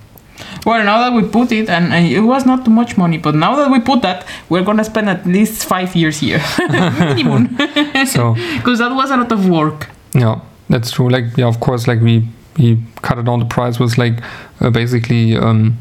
Well, 0.65 0.85
now 0.85 0.99
that 0.99 1.13
we 1.13 1.29
put 1.29 1.53
it, 1.53 1.69
and, 1.69 1.93
and 1.93 2.07
it 2.07 2.21
was 2.21 2.47
not 2.47 2.65
too 2.65 2.71
much 2.71 2.97
money, 2.97 3.19
but 3.19 3.35
now 3.35 3.57
that 3.57 3.71
we 3.71 3.81
put 3.81 4.03
that, 4.03 4.27
we're 4.49 4.63
gonna 4.63 4.85
spend 4.85 5.09
at 5.09 5.27
least 5.27 5.65
five 5.65 5.95
years 5.95 6.21
here, 6.21 6.43
minimum, 6.59 7.57
so 8.07 8.35
because 8.57 8.79
that 8.79 8.93
was 8.95 9.11
a 9.11 9.17
lot 9.17 9.33
of 9.33 9.49
work. 9.49 9.89
Yeah, 10.15 10.41
that's 10.69 10.91
true. 10.91 11.09
Like, 11.09 11.37
yeah, 11.37 11.47
of 11.47 11.61
course, 11.61 11.87
like 11.87 12.01
we 12.01 12.29
we 12.59 12.83
cut 13.03 13.19
it 13.19 13.25
down. 13.25 13.41
The 13.41 13.47
price 13.47 13.79
was 13.79 13.99
like 13.99 14.23
uh, 14.61 14.71
basically, 14.71 15.37
um, 15.37 15.79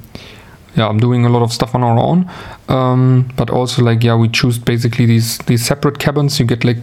yeah, 0.75 0.87
I'm 0.87 0.99
doing 0.99 1.25
a 1.25 1.29
lot 1.29 1.43
of 1.43 1.51
stuff 1.51 1.75
on 1.75 1.83
our 1.83 1.99
own, 1.99 2.29
um, 2.69 3.29
but 3.35 3.49
also 3.49 3.83
like 3.83 4.03
yeah, 4.03 4.15
we 4.15 4.29
choose 4.29 4.57
basically 4.57 5.05
these 5.05 5.37
these 5.39 5.65
separate 5.65 5.99
cabins. 5.99 6.39
You 6.39 6.45
get 6.45 6.63
like 6.63 6.77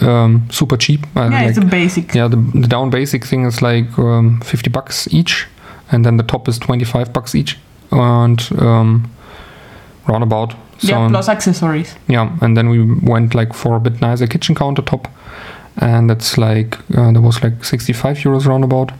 um, 0.00 0.48
super 0.50 0.76
cheap. 0.76 1.06
Uh, 1.16 1.28
yeah, 1.30 1.40
like, 1.40 1.48
it's 1.48 1.58
a 1.58 1.64
basic. 1.64 2.14
yeah, 2.14 2.28
the, 2.28 2.36
the 2.36 2.66
down 2.66 2.90
basic 2.90 3.24
thing 3.24 3.44
is 3.44 3.62
like 3.62 3.98
um, 3.98 4.40
50 4.40 4.70
bucks 4.70 5.08
each, 5.12 5.46
and 5.90 6.04
then 6.04 6.16
the 6.16 6.22
top 6.24 6.48
is 6.48 6.58
25 6.58 7.12
bucks 7.12 7.34
each, 7.34 7.58
and 7.90 8.40
um, 8.58 9.10
roundabout. 10.06 10.54
So 10.78 10.88
yeah, 10.88 11.08
plus 11.08 11.28
accessories. 11.28 11.96
yeah, 12.08 12.30
and 12.40 12.56
then 12.56 12.68
we 12.70 12.78
went 13.02 13.34
like 13.34 13.52
for 13.54 13.74
a 13.76 13.80
bit 13.80 14.00
nicer 14.00 14.26
kitchen 14.28 14.54
countertop, 14.54 15.06
and 15.76 16.08
that's 16.08 16.38
like 16.38 16.78
uh, 16.96 17.12
that 17.12 17.20
was 17.20 17.42
like 17.42 17.64
65 17.64 18.18
euros 18.18 18.46
roundabout. 18.46 18.92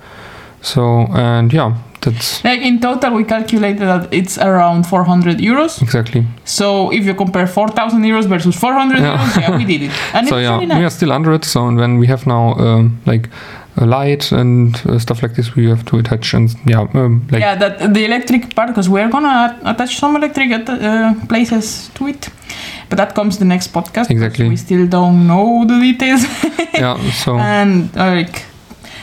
So 0.61 1.07
and 1.14 1.52
yeah, 1.52 1.76
that's 2.00 2.42
Like 2.45 2.61
in 2.62 2.80
total, 2.80 3.12
we 3.14 3.23
calculated 3.25 3.78
that 3.87 4.12
it's 4.12 4.38
around 4.38 4.87
400 4.88 5.38
euros. 5.38 5.80
exactly. 5.80 6.26
So 6.45 6.90
if 6.90 7.04
you 7.04 7.14
compare 7.14 7.47
4,000 7.47 8.02
euros 8.02 8.26
versus 8.26 8.57
400 8.57 8.99
Yeah. 8.99 9.16
euros, 9.16 9.40
yeah, 9.40 9.57
we 9.57 9.64
did 9.64 9.83
it, 9.83 9.92
and 10.14 10.26
so 10.26 10.37
it's 10.37 10.42
yeah, 10.49 10.59
really 10.59 10.78
we 10.80 10.85
are 10.85 10.90
still 10.90 11.12
under 11.12 11.33
it. 11.33 11.45
So 11.45 11.68
and 11.68 11.78
when 11.78 11.99
we 12.00 12.09
have 12.09 12.26
now 12.26 12.54
um, 12.59 12.99
like 13.07 13.28
a 13.81 13.87
light 13.87 14.33
and 14.33 14.75
uh, 14.87 14.99
stuff 14.99 15.23
like 15.23 15.35
this, 15.35 15.55
we 15.57 15.69
have 15.69 15.85
to 15.87 15.99
attach 15.99 16.35
and 16.35 16.55
yeah, 16.67 16.87
um, 16.95 17.27
like 17.31 17.41
yeah, 17.41 17.55
that 17.55 17.95
the 17.95 18.05
electric 18.05 18.55
part 18.55 18.69
because 18.69 18.89
we're 18.89 19.09
gonna 19.09 19.29
at- 19.29 19.75
attach 19.75 19.97
some 19.97 20.17
electric 20.17 20.51
at, 20.51 20.69
uh, 20.69 21.15
places 21.29 21.91
to 21.95 22.09
it, 22.09 22.29
but 22.89 22.97
that 22.97 23.15
comes 23.15 23.39
the 23.39 23.45
next 23.45 23.73
podcast. 23.73 24.11
Exactly. 24.11 24.49
We 24.49 24.57
still 24.57 24.87
don't 24.87 25.27
know 25.27 25.65
the 25.67 25.79
details, 25.81 26.23
yeah. 26.75 26.99
So 27.13 27.37
and 27.39 27.97
uh, 27.97 28.15
like 28.17 28.45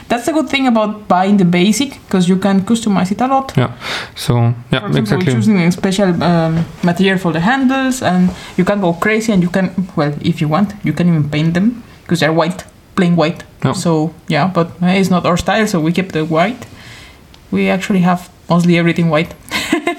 that's 0.08 0.25
the 0.25 0.34
good 0.34 0.50
thing 0.50 0.67
about 0.67 1.08
buying 1.08 1.38
the 1.38 1.46
basic 1.46 2.00
because 2.05 2.29
you 2.29 2.38
can 2.38 2.62
customize 2.62 3.12
it 3.12 3.22
a 3.22 3.27
lot. 3.27 3.53
Yeah. 3.58 3.72
So 4.15 4.36
yeah, 4.36 4.79
For 4.82 4.88
example, 4.88 5.00
exactly. 5.00 5.34
choosing 5.34 5.58
a 5.62 5.72
special 5.72 6.24
um, 6.24 6.65
material 6.84 7.17
for 7.17 7.32
the 7.32 7.39
handles, 7.39 8.01
and 8.03 8.29
you 8.58 8.65
can 8.65 8.82
go 8.82 8.94
crazy, 8.94 9.32
and 9.32 9.41
you 9.41 9.50
can 9.50 9.72
well, 9.96 10.13
if 10.22 10.41
you 10.41 10.48
want, 10.48 10.74
you 10.84 10.94
can 10.94 11.08
even 11.08 11.29
paint 11.29 11.53
them 11.53 11.84
because 12.03 12.20
they're 12.20 12.34
white, 12.34 12.65
plain 12.95 13.15
white. 13.15 13.43
Yeah. 13.63 13.73
So 13.73 14.13
yeah, 14.27 14.47
but 14.53 14.67
uh, 14.81 14.87
it's 14.99 15.09
not 15.09 15.25
our 15.25 15.37
style, 15.37 15.67
so 15.67 15.79
we 15.79 15.91
kept 15.91 16.11
the 16.13 16.23
white. 16.25 16.65
We 17.51 17.69
actually 17.69 18.01
have 18.01 18.29
mostly 18.49 18.77
everything 18.77 19.09
white, 19.09 19.33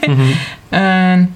Mhm. 0.03 0.35
and 0.73 1.29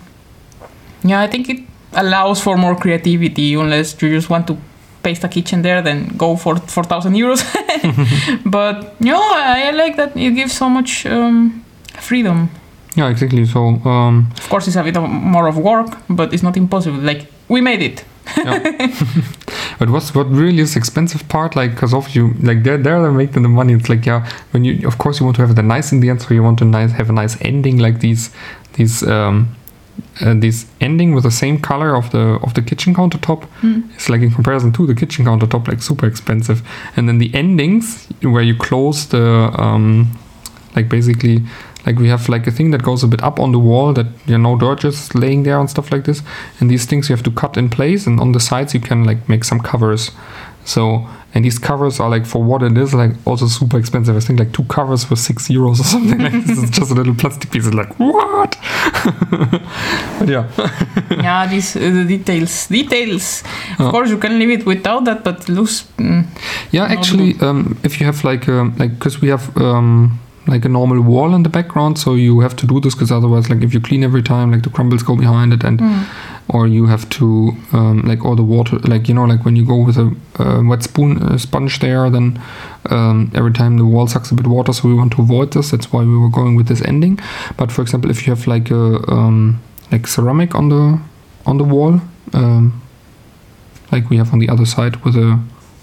yeah, 1.04 1.20
I 1.24 1.28
think 1.28 1.48
it 1.48 1.60
allows 1.92 2.40
for 2.42 2.56
more 2.56 2.74
creativity. 2.76 3.54
Unless 3.54 4.00
you 4.02 4.10
just 4.14 4.28
want 4.30 4.46
to 4.46 4.56
paste 5.02 5.24
a 5.24 5.28
kitchen 5.28 5.62
there, 5.62 5.82
then 5.82 6.08
go 6.16 6.36
for 6.36 6.56
four 6.56 6.84
thousand 6.84 7.14
euros. 7.16 7.42
but 8.44 9.00
no, 9.00 9.16
I, 9.16 9.68
I 9.68 9.70
like 9.72 9.96
that 9.96 10.16
it 10.16 10.34
gives 10.34 10.52
so 10.52 10.68
much 10.68 11.06
um, 11.06 11.64
freedom. 11.98 12.48
yeah, 12.96 13.08
exactly. 13.10 13.46
So 13.46 13.60
um, 13.84 14.26
Of 14.38 14.48
course, 14.48 14.68
it's 14.68 14.76
a 14.76 14.82
bit 14.82 14.96
of 14.96 15.08
more 15.08 15.48
of 15.48 15.56
work, 15.56 15.96
but 16.08 16.32
it's 16.32 16.42
not 16.42 16.56
impossible. 16.56 16.98
Like 16.98 17.26
we 17.48 17.60
made 17.60 17.82
it. 17.82 18.04
But 19.80 19.88
what's 19.88 20.14
what 20.14 20.28
really 20.30 20.60
is 20.60 20.76
expensive 20.76 21.26
part, 21.30 21.56
like, 21.56 21.70
because 21.70 21.94
of 21.94 22.14
you, 22.14 22.34
like, 22.42 22.64
they're 22.64 22.76
there 22.76 23.02
they 23.02 23.08
make 23.08 23.32
the 23.32 23.40
money. 23.40 23.72
It's 23.72 23.88
like, 23.88 24.04
yeah, 24.04 24.30
when 24.50 24.62
you, 24.62 24.86
of 24.86 24.98
course, 24.98 25.18
you 25.18 25.24
want 25.24 25.36
to 25.36 25.46
have 25.46 25.56
the 25.56 25.62
nice 25.62 25.90
in 25.90 26.00
the 26.00 26.10
end, 26.10 26.20
so 26.20 26.34
you 26.34 26.42
want 26.42 26.58
to 26.58 26.66
nice 26.66 26.92
have 26.92 27.08
a 27.08 27.14
nice 27.14 27.40
ending, 27.40 27.78
like 27.78 28.00
these, 28.00 28.30
these, 28.74 29.02
um, 29.02 29.56
uh, 30.20 30.34
this 30.34 30.66
ending 30.82 31.14
with 31.14 31.24
the 31.24 31.30
same 31.30 31.58
color 31.58 31.96
of 31.96 32.10
the 32.10 32.38
of 32.42 32.52
the 32.52 32.62
kitchen 32.62 32.94
countertop. 32.94 33.48
Mm. 33.62 33.90
It's 33.94 34.08
like 34.10 34.20
in 34.20 34.30
comparison 34.30 34.70
to 34.72 34.86
the 34.86 34.94
kitchen 34.94 35.24
countertop, 35.24 35.66
like 35.66 35.82
super 35.82 36.06
expensive. 36.06 36.60
And 36.96 37.08
then 37.08 37.18
the 37.18 37.30
endings 37.34 38.06
where 38.22 38.42
you 38.42 38.56
close 38.56 39.06
the, 39.08 39.50
um, 39.58 40.12
like 40.76 40.90
basically, 40.90 41.42
like 41.86 41.98
we 41.98 42.08
have 42.08 42.28
like 42.28 42.46
a 42.46 42.50
thing 42.50 42.70
that 42.72 42.82
goes 42.82 43.02
a 43.02 43.06
bit 43.08 43.22
up 43.22 43.38
on 43.40 43.52
the 43.52 43.58
wall 43.58 43.92
that 43.94 44.06
you 44.26 44.36
know 44.38 44.56
dirt 44.58 44.80
just 44.80 45.14
laying 45.14 45.42
there 45.44 45.58
and 45.58 45.68
stuff 45.70 45.90
like 45.92 46.04
this. 46.04 46.22
And 46.60 46.70
these 46.70 46.84
things 46.86 47.08
you 47.08 47.16
have 47.16 47.24
to 47.24 47.30
cut 47.30 47.56
in 47.56 47.68
place, 47.70 48.06
and 48.06 48.20
on 48.20 48.32
the 48.32 48.40
sides 48.40 48.74
you 48.74 48.80
can 48.80 49.04
like 49.04 49.28
make 49.28 49.44
some 49.44 49.60
covers. 49.60 50.10
So 50.64 51.06
and 51.32 51.44
these 51.44 51.58
covers 51.58 52.00
are 52.00 52.10
like 52.10 52.26
for 52.26 52.42
what 52.42 52.62
it 52.62 52.76
is, 52.76 52.92
like 52.92 53.12
also 53.24 53.46
super 53.46 53.78
expensive. 53.78 54.16
I 54.16 54.20
think 54.20 54.38
like 54.38 54.52
two 54.52 54.64
covers 54.64 55.04
for 55.04 55.16
six 55.16 55.48
euros 55.48 55.80
or 55.80 55.84
something 55.84 56.18
like 56.26 56.44
this. 56.44 56.62
It's 56.62 56.78
just 56.78 56.90
a 56.90 56.94
little 56.94 57.14
plastic 57.14 57.50
piece. 57.50 57.66
It's 57.66 57.74
like 57.74 57.98
what? 57.98 58.56
but 59.30 60.28
yeah, 60.28 60.44
yeah, 61.10 61.46
these 61.46 61.76
uh, 61.76 61.80
the 61.80 62.04
details, 62.04 62.66
details. 62.68 63.42
Of 63.78 63.86
Oh. 63.86 63.90
course, 63.90 64.10
you 64.10 64.18
can 64.18 64.38
leave 64.38 64.50
it 64.50 64.66
without 64.66 65.04
that, 65.04 65.24
but 65.24 65.48
looks. 65.48 65.84
Mm, 65.98 66.24
Yeah, 66.72 66.84
actually, 66.84 67.36
um, 67.40 67.78
if 67.82 67.98
you 68.00 68.06
have 68.06 68.22
like 68.24 68.48
um, 68.48 68.74
like 68.78 68.98
because 68.98 69.20
we 69.22 69.28
have 69.30 69.56
um, 69.56 70.18
like 70.50 70.64
a 70.64 70.68
normal 70.68 71.00
wall 71.00 71.34
in 71.34 71.42
the 71.42 71.48
background, 71.48 71.98
so 71.98 72.14
you 72.14 72.40
have 72.40 72.54
to 72.56 72.66
do 72.66 72.80
this 72.80 72.94
because 72.94 73.10
otherwise, 73.10 73.48
like 73.48 73.62
if 73.62 73.72
you 73.72 73.80
clean 73.80 74.02
every 74.04 74.22
time, 74.22 74.50
like 74.52 74.62
the 74.62 74.70
crumbles 74.70 75.02
go 75.02 75.16
behind 75.16 75.52
it, 75.52 75.64
and 75.64 75.78
mm. 75.78 76.06
or 76.48 76.66
you 76.66 76.86
have 76.86 77.08
to 77.10 77.52
um, 77.72 78.02
like 78.02 78.24
all 78.24 78.36
the 78.36 78.42
water, 78.42 78.78
like 78.80 79.08
you 79.08 79.14
know, 79.14 79.24
like 79.24 79.44
when 79.44 79.56
you 79.56 79.64
go 79.64 79.76
with 79.76 79.96
a 79.96 80.14
uh, 80.38 80.62
wet 80.64 80.82
spoon 80.82 81.22
uh, 81.22 81.38
sponge 81.38 81.78
there, 81.78 82.10
then 82.10 82.40
um, 82.90 83.30
every 83.34 83.52
time 83.52 83.78
the 83.78 83.86
wall 83.86 84.06
sucks 84.06 84.30
a 84.30 84.34
bit 84.34 84.46
water, 84.46 84.72
so 84.72 84.88
we 84.88 84.94
want 84.94 85.12
to 85.12 85.22
avoid 85.22 85.52
this. 85.52 85.70
That's 85.70 85.92
why 85.92 86.02
we 86.02 86.18
were 86.18 86.30
going 86.30 86.56
with 86.56 86.66
this 86.66 86.82
ending. 86.82 87.18
But 87.56 87.72
for 87.72 87.82
example, 87.82 88.10
if 88.10 88.26
you 88.26 88.34
have 88.34 88.46
like 88.46 88.70
a 88.70 89.10
um, 89.10 89.62
like 89.92 90.06
ceramic 90.06 90.54
on 90.54 90.68
the 90.68 91.00
on 91.46 91.58
the 91.58 91.64
wall, 91.64 92.00
um, 92.32 92.82
like 93.92 94.10
we 94.10 94.16
have 94.16 94.32
on 94.32 94.38
the 94.40 94.48
other 94.48 94.66
side 94.66 95.04
with 95.04 95.16
a 95.16 95.40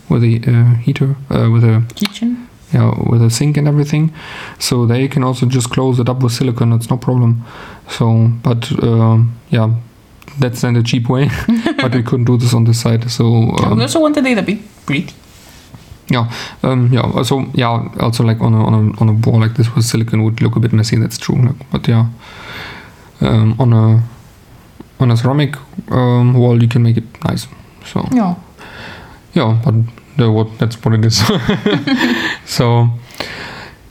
with 0.09 0.24
a 0.24 0.41
uh, 0.47 0.75
heater 0.81 1.15
uh, 1.29 1.50
with 1.51 1.63
a 1.63 1.83
kitchen. 1.95 2.47
Yeah 2.74 2.93
with 3.09 3.21
a 3.21 3.29
sink 3.29 3.57
and 3.57 3.67
everything 3.67 4.12
so 4.59 4.86
there 4.86 5.00
you 5.00 5.09
can 5.09 5.24
also 5.24 5.45
just 5.45 5.69
close 5.69 6.00
it 6.00 6.09
up 6.09 6.21
with 6.21 6.31
silicone 6.33 6.74
it's 6.74 6.89
no 6.89 6.97
problem 6.97 7.43
so 7.89 8.29
but 8.43 8.71
um, 8.83 9.33
yeah 9.50 9.74
that's 10.39 10.62
then 10.62 10.74
the 10.74 10.83
cheap 10.83 11.09
way 11.09 11.29
but 11.81 11.93
we 11.95 12.03
couldn't 12.03 12.25
do 12.25 12.38
this 12.38 12.53
on 12.53 12.65
this 12.65 12.81
side 12.81 13.09
so 13.09 13.24
we 13.29 13.63
um, 13.65 13.81
also 13.81 14.00
wanted 14.00 14.25
it 14.25 14.38
a 14.38 14.41
bit 14.41 14.59
pretty. 14.86 15.13
um, 16.63 16.91
yeah 16.93 17.01
also 17.15 17.45
yeah 17.53 17.88
also 18.00 18.24
like 18.24 18.39
on 18.41 18.53
a, 18.53 18.65
on 18.65 18.74
a 18.74 19.01
on 19.01 19.09
a 19.09 19.13
wall 19.13 19.39
like 19.39 19.55
this 19.55 19.74
with 19.75 19.86
silicone 19.86 20.24
would 20.24 20.41
look 20.41 20.55
a 20.55 20.59
bit 20.59 20.74
messy 20.74 20.97
that's 20.97 21.17
true 21.17 21.36
like, 21.36 21.71
but 21.71 21.88
yeah 21.88 22.07
um, 23.21 23.55
on 23.59 23.74
a 23.74 24.03
on 25.00 25.12
a 25.12 25.17
ceramic 25.17 25.55
um, 25.91 26.33
wall 26.33 26.62
you 26.62 26.67
can 26.67 26.83
make 26.83 26.97
it 26.97 27.24
nice 27.24 27.47
so 27.86 28.07
Yeah. 28.12 28.36
yeah 29.33 29.62
but 29.63 29.74
the, 30.17 30.31
what 30.31 30.57
that's 30.59 30.75
what 30.83 30.93
it 30.93 31.05
is 31.05 31.17
so 32.45 32.89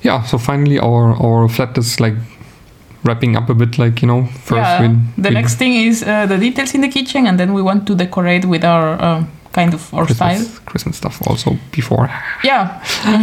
yeah 0.02 0.23
so 0.23 0.38
finally 0.38 0.78
our 0.78 1.14
our 1.23 1.49
flat 1.49 1.76
is 1.78 2.00
like 2.00 2.14
wrapping 3.06 3.37
up 3.37 3.49
a 3.49 3.54
bit 3.54 3.78
like 3.78 4.02
you 4.02 4.09
know 4.09 4.26
first 4.45 4.68
yeah. 4.68 4.83
we, 4.83 4.88
the 5.23 5.28
we 5.28 5.35
next 5.35 5.54
thing 5.56 5.75
is 5.75 6.02
uh, 6.02 6.26
the 6.26 6.38
details 6.38 6.75
in 6.75 6.80
the 6.80 6.88
kitchen, 6.88 7.26
and 7.26 7.38
then 7.38 7.54
we 7.54 7.62
want 7.62 7.87
to 7.87 7.95
decorate 7.95 8.45
with 8.45 8.64
our 8.64 9.00
uh, 9.00 9.25
kind 9.52 9.73
of 9.73 9.95
our 9.95 10.06
style. 10.09 10.37
Christmas, 10.37 10.59
Christmas 10.71 10.97
stuff 10.97 11.26
also 11.26 11.56
before 11.73 12.11
Yeah. 12.45 12.83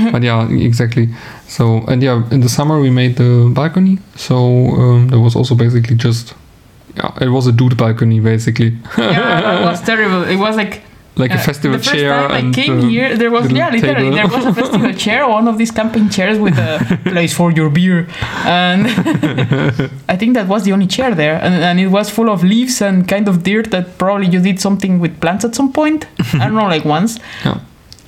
but 0.11 0.23
yeah 0.23 0.49
exactly 0.49 1.09
so 1.47 1.83
and 1.87 2.01
yeah 2.01 2.23
in 2.31 2.39
the 2.39 2.49
summer 2.49 2.79
we 2.79 2.89
made 2.89 3.17
the 3.17 3.51
balcony 3.53 3.99
so 4.15 4.35
um, 4.81 5.09
there 5.09 5.19
was 5.19 5.35
also 5.35 5.53
basically 5.55 5.95
just 5.95 6.33
yeah 6.95 7.11
it 7.21 7.29
was 7.29 7.45
a 7.47 7.51
dude 7.51 7.77
balcony 7.77 8.19
basically 8.19 8.71
yeah, 8.97 9.41
that 9.41 9.65
was 9.65 9.81
terrible. 9.91 10.23
It 10.23 10.37
was 10.37 10.55
like 10.55 10.81
like 11.15 11.31
a 11.31 11.35
uh, 11.35 11.37
festival 11.37 11.77
the 11.77 11.83
first 11.83 11.95
chair 11.95 12.11
time 12.11 12.31
I 12.31 12.37
and 12.39 12.53
came 12.53 12.79
uh, 12.79 12.87
here, 12.87 13.15
there 13.15 13.31
was 13.31 13.51
yeah, 13.51 13.69
literally 13.69 14.09
table. 14.09 14.15
there 14.15 14.27
was 14.27 14.45
a 14.45 14.53
festival 14.53 14.93
chair, 15.05 15.27
one 15.27 15.47
of 15.47 15.57
these 15.57 15.71
camping 15.71 16.09
chairs 16.09 16.37
with 16.39 16.57
a 16.57 16.99
place 17.11 17.33
for 17.33 17.51
your 17.51 17.69
beer, 17.69 18.07
and 18.45 18.87
I 20.09 20.15
think 20.17 20.33
that 20.35 20.47
was 20.47 20.63
the 20.63 20.71
only 20.71 20.87
chair 20.87 21.13
there, 21.15 21.35
and, 21.41 21.53
and 21.53 21.79
it 21.79 21.87
was 21.87 22.09
full 22.09 22.29
of 22.29 22.43
leaves 22.43 22.81
and 22.81 23.07
kind 23.07 23.27
of 23.27 23.43
dirt 23.43 23.71
that 23.71 23.97
probably 23.97 24.27
you 24.27 24.39
did 24.39 24.59
something 24.59 24.99
with 24.99 25.19
plants 25.19 25.45
at 25.45 25.55
some 25.55 25.71
point. 25.71 26.07
I 26.33 26.45
don't 26.45 26.55
know, 26.55 26.67
like 26.67 26.85
once. 26.85 27.19
Yeah. 27.45 27.59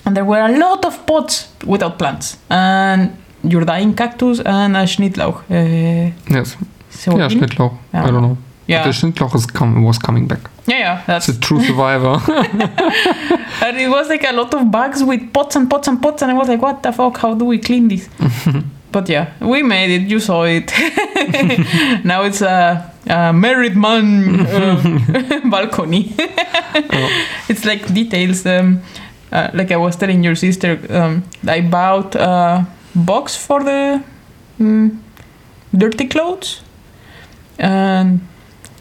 And 0.06 0.16
there 0.16 0.26
were 0.26 0.40
a 0.40 0.58
lot 0.58 0.86
of 0.86 1.06
pots 1.06 1.50
without 1.66 1.98
plants, 1.98 2.38
and 2.50 3.16
your 3.44 3.66
dying 3.66 3.96
cactus 3.96 4.40
and 4.40 4.76
a 4.76 4.86
Schnittlauch. 4.86 5.44
Uh, 5.50 6.12
yes 6.30 6.58
so 6.96 7.18
yeah 7.18 7.28
Schnittlauch 7.28 7.78
I 7.94 8.10
don't 8.10 8.22
know 8.22 8.38
yeah, 8.68 8.84
the 8.84 8.90
Schnittlauch 8.90 9.36
is 9.36 9.46
com- 9.46 9.84
was 9.84 9.98
coming 9.98 10.28
back 10.28 10.50
yeah, 10.66 10.80
yeah, 10.80 11.04
that's 11.06 11.30
it's 11.30 11.38
a 11.38 11.42
true 11.42 11.62
survivor 11.64 12.20
And 13.62 13.78
it 13.80 13.90
was 13.90 14.10
like 14.10 14.24
a 14.24 14.34
lot 14.34 14.54
of 14.54 14.70
bags 14.70 15.04
with 15.04 15.34
pots 15.34 15.56
and 15.56 15.70
pots 15.70 15.88
and 15.88 16.02
pots, 16.02 16.22
and 16.22 16.32
I 16.32 16.34
was 16.36 16.48
like, 16.48 16.62
what 16.62 16.84
the 16.84 16.92
fuck? 16.92 17.18
How 17.18 17.34
do 17.34 17.46
we 17.46 17.58
clean 17.58 17.88
this? 17.88 18.10
but 18.92 19.10
yeah, 19.10 19.34
we 19.40 19.64
made 19.64 19.92
it. 19.92 20.04
You 20.04 20.20
saw 20.20 20.44
it. 20.44 20.72
now 22.06 22.24
it's 22.24 22.42
a, 22.42 22.94
a 23.08 23.34
married 23.34 23.76
man 23.78 24.42
uh, 24.42 25.42
balcony. 25.50 26.14
It's 27.50 27.66
like 27.66 27.92
details. 27.94 28.46
Um, 28.46 28.82
uh, 29.32 29.50
like 29.54 29.72
I 29.72 29.78
was 29.78 29.96
telling 29.96 30.24
your 30.24 30.36
sister, 30.36 30.80
um, 30.90 31.24
I 31.48 31.62
bought 31.62 32.16
a 32.16 32.68
box 32.94 33.36
for 33.36 33.64
the 33.64 34.04
mm, 34.60 34.98
dirty 35.76 36.08
clothes, 36.08 36.62
and 37.58 38.22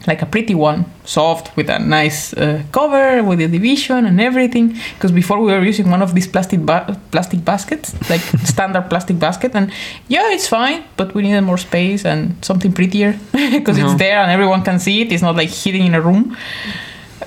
like 0.07 0.21
a 0.21 0.25
pretty 0.25 0.53
one, 0.55 0.85
soft 1.03 1.55
with 1.57 1.69
a 1.69 1.79
nice 1.79 2.33
uh, 2.33 2.61
cover 2.71 3.23
with 3.23 3.39
a 3.41 3.47
division 3.47 4.05
and 4.05 4.19
everything. 4.21 4.75
Because 4.95 5.11
before 5.11 5.39
we 5.39 5.51
were 5.51 5.63
using 5.63 5.89
one 5.89 6.01
of 6.01 6.13
these 6.13 6.27
plastic 6.27 6.59
ba- 6.65 6.99
plastic 7.11 7.43
baskets, 7.43 7.93
like 8.09 8.21
standard 8.43 8.89
plastic 8.89 9.17
basket, 9.19 9.51
and 9.55 9.71
yeah, 10.07 10.31
it's 10.33 10.47
fine, 10.47 10.83
but 10.97 11.13
we 11.15 11.21
needed 11.23 11.41
more 11.41 11.57
space 11.57 12.05
and 12.05 12.35
something 12.45 12.71
prettier 12.73 13.17
because 13.51 13.77
Yeah. 13.77 13.85
it's 13.85 13.95
there 13.95 14.19
and 14.19 14.31
everyone 14.31 14.61
can 14.63 14.79
see 14.79 15.01
it. 15.01 15.11
It's 15.11 15.23
not 15.23 15.35
like 15.35 15.49
hidden 15.49 15.81
in 15.81 15.93
a 15.95 16.01
room. 16.01 16.35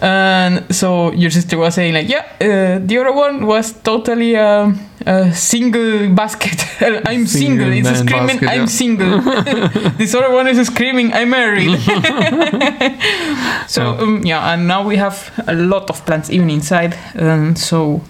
And 0.00 0.64
so 0.75 1.12
your 1.12 1.31
sister 1.31 1.59
was 1.59 1.75
saying 1.75 1.95
like, 1.95 2.09
yeah, 2.09 2.25
uh, 2.40 2.78
the 2.87 2.99
other 2.99 3.12
one 3.12 3.47
was 3.47 3.73
totally 3.83 4.37
um, 4.37 4.78
a 5.07 5.33
single 5.35 6.09
basket. 6.14 6.64
I'm 7.07 7.26
single. 7.26 7.71
Single 7.71 7.73
It's 7.73 7.99
screaming, 8.00 8.38
basket, 8.38 8.49
I'm 8.49 8.61
yeah. 8.61 8.67
single. 8.67 9.21
this 9.99 10.14
other 10.14 10.31
one 10.33 10.47
is 10.49 10.67
screaming, 10.67 11.12
I'm 11.12 11.31
married. 11.31 11.78
so 13.67 13.83
Yeah. 13.83 14.00
um, 14.02 14.23
yeah, 14.25 14.52
and 14.55 14.67
now 14.69 14.87
we 14.87 14.97
have 14.97 15.31
a 15.47 15.55
lot 15.55 15.90
of 15.90 16.05
plants 16.07 16.31
even 16.31 16.50
inside. 16.50 16.95
And 17.14 17.59
so 17.59 18.00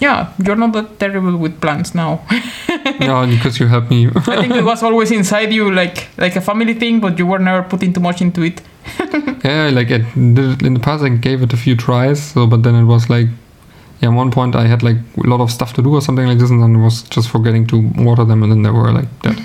yeah, 0.00 0.32
you're 0.44 0.56
not 0.56 0.72
that 0.72 0.98
terrible 0.98 1.36
with 1.36 1.60
plants 1.60 1.94
now. 1.94 2.20
yeah 3.00 3.26
because 3.26 3.60
you 3.60 3.68
helped 3.68 3.90
me 3.90 4.08
I 4.14 4.20
think 4.40 4.54
it 4.54 4.64
was 4.64 4.82
always 4.82 5.10
inside 5.10 5.52
you, 5.52 5.70
like 5.70 6.08
like 6.18 6.36
a 6.36 6.40
family 6.40 6.74
thing, 6.74 7.00
but 7.00 7.18
you 7.18 7.26
were 7.26 7.38
never 7.38 7.62
putting 7.62 7.92
too 7.92 8.00
much 8.00 8.20
into 8.20 8.42
it. 8.42 8.60
Yeah, 9.44 9.70
like 9.72 9.90
I 9.90 9.98
did 10.14 10.38
it 10.38 10.62
in 10.62 10.74
the 10.74 10.80
past, 10.80 11.02
I 11.02 11.08
gave 11.08 11.42
it 11.42 11.52
a 11.52 11.56
few 11.56 11.76
tries. 11.76 12.22
So, 12.22 12.46
but 12.46 12.62
then 12.62 12.74
it 12.76 12.84
was 12.84 13.10
like, 13.10 13.26
yeah, 14.00 14.08
at 14.08 14.14
one 14.14 14.30
point 14.30 14.54
I 14.54 14.66
had 14.66 14.82
like 14.82 14.98
a 15.16 15.26
lot 15.26 15.40
of 15.40 15.50
stuff 15.50 15.72
to 15.74 15.82
do 15.82 15.94
or 15.94 16.00
something 16.00 16.26
like 16.26 16.38
this, 16.38 16.50
and 16.50 16.62
then 16.62 16.76
I 16.76 16.84
was 16.84 17.02
just 17.02 17.28
forgetting 17.28 17.66
to 17.68 17.80
water 17.96 18.24
them, 18.24 18.42
and 18.42 18.52
then 18.52 18.62
they 18.62 18.70
were 18.70 18.92
like 18.92 19.08
dead. 19.22 19.44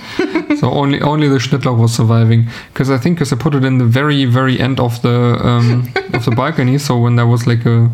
so 0.60 0.70
only 0.70 1.01
only 1.01 1.27
the 1.27 1.38
Schnittlauch 1.38 1.77
was 1.77 1.94
surviving 1.94 2.48
because 2.74 2.89
I 2.89 2.98
think 2.98 3.17
because 3.17 3.34
I 3.34 3.38
put 3.38 3.56
it 3.56 3.63
in 3.63 3.77
the 3.77 3.86
very 3.86 4.25
very 4.25 4.60
end 4.60 4.79
of 4.79 5.01
the 5.01 5.39
um, 5.44 5.91
of 6.13 6.25
the 6.25 6.32
balcony. 6.36 6.77
So 6.77 6.98
when 6.98 7.15
there 7.15 7.27
was 7.27 7.48
like 7.48 7.65
a 7.65 7.89